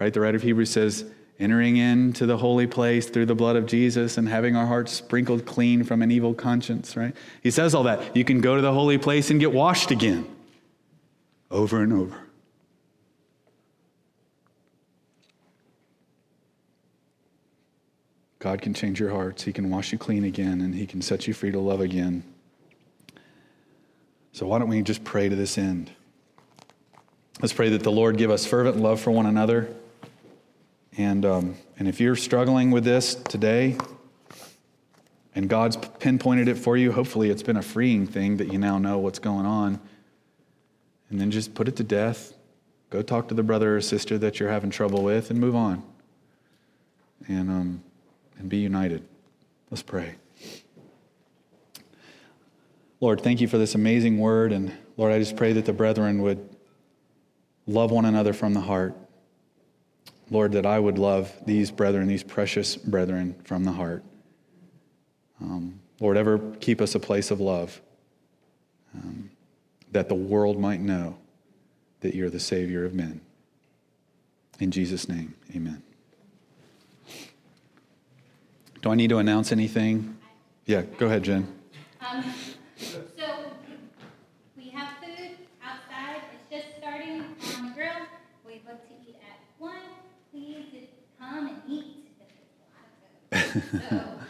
[0.00, 0.12] Right?
[0.12, 1.04] The writer of Hebrews says,
[1.40, 5.46] entering into the holy place through the blood of Jesus and having our hearts sprinkled
[5.46, 7.16] clean from an evil conscience, right?
[7.42, 8.14] He says all that.
[8.14, 10.28] You can go to the holy place and get washed again
[11.50, 12.16] over and over.
[18.38, 19.42] God can change your hearts.
[19.42, 22.24] He can wash you clean again, and He can set you free to love again.
[24.32, 25.90] So, why don't we just pray to this end?
[27.42, 29.74] Let's pray that the Lord give us fervent love for one another.
[30.96, 33.76] And, um, and if you're struggling with this today,
[35.34, 38.78] and God's pinpointed it for you, hopefully it's been a freeing thing that you now
[38.78, 39.80] know what's going on.
[41.08, 42.34] And then just put it to death.
[42.90, 45.82] Go talk to the brother or sister that you're having trouble with and move on.
[47.28, 47.82] And, um,
[48.38, 49.06] and be united.
[49.70, 50.16] Let's pray.
[53.00, 54.52] Lord, thank you for this amazing word.
[54.52, 56.56] And Lord, I just pray that the brethren would
[57.66, 58.96] love one another from the heart.
[60.30, 64.04] Lord, that I would love these brethren, these precious brethren from the heart.
[65.40, 67.80] Um, Lord, ever keep us a place of love
[68.94, 69.30] um,
[69.92, 71.16] that the world might know
[72.00, 73.20] that you're the Savior of men.
[74.58, 75.82] In Jesus' name, amen.
[78.82, 80.16] Do I need to announce anything?
[80.64, 81.46] Yeah, go ahead, Jen.
[82.00, 82.24] Um,
[82.78, 83.44] so
[84.56, 86.22] we have food outside.
[86.32, 87.24] It's just starting
[87.56, 87.92] on the grill.
[88.46, 89.74] We look to eat at one.
[90.32, 90.88] Please
[91.30, 91.86] come and eat.
[93.32, 94.26] It's a lot of food.
[94.28, 94.29] So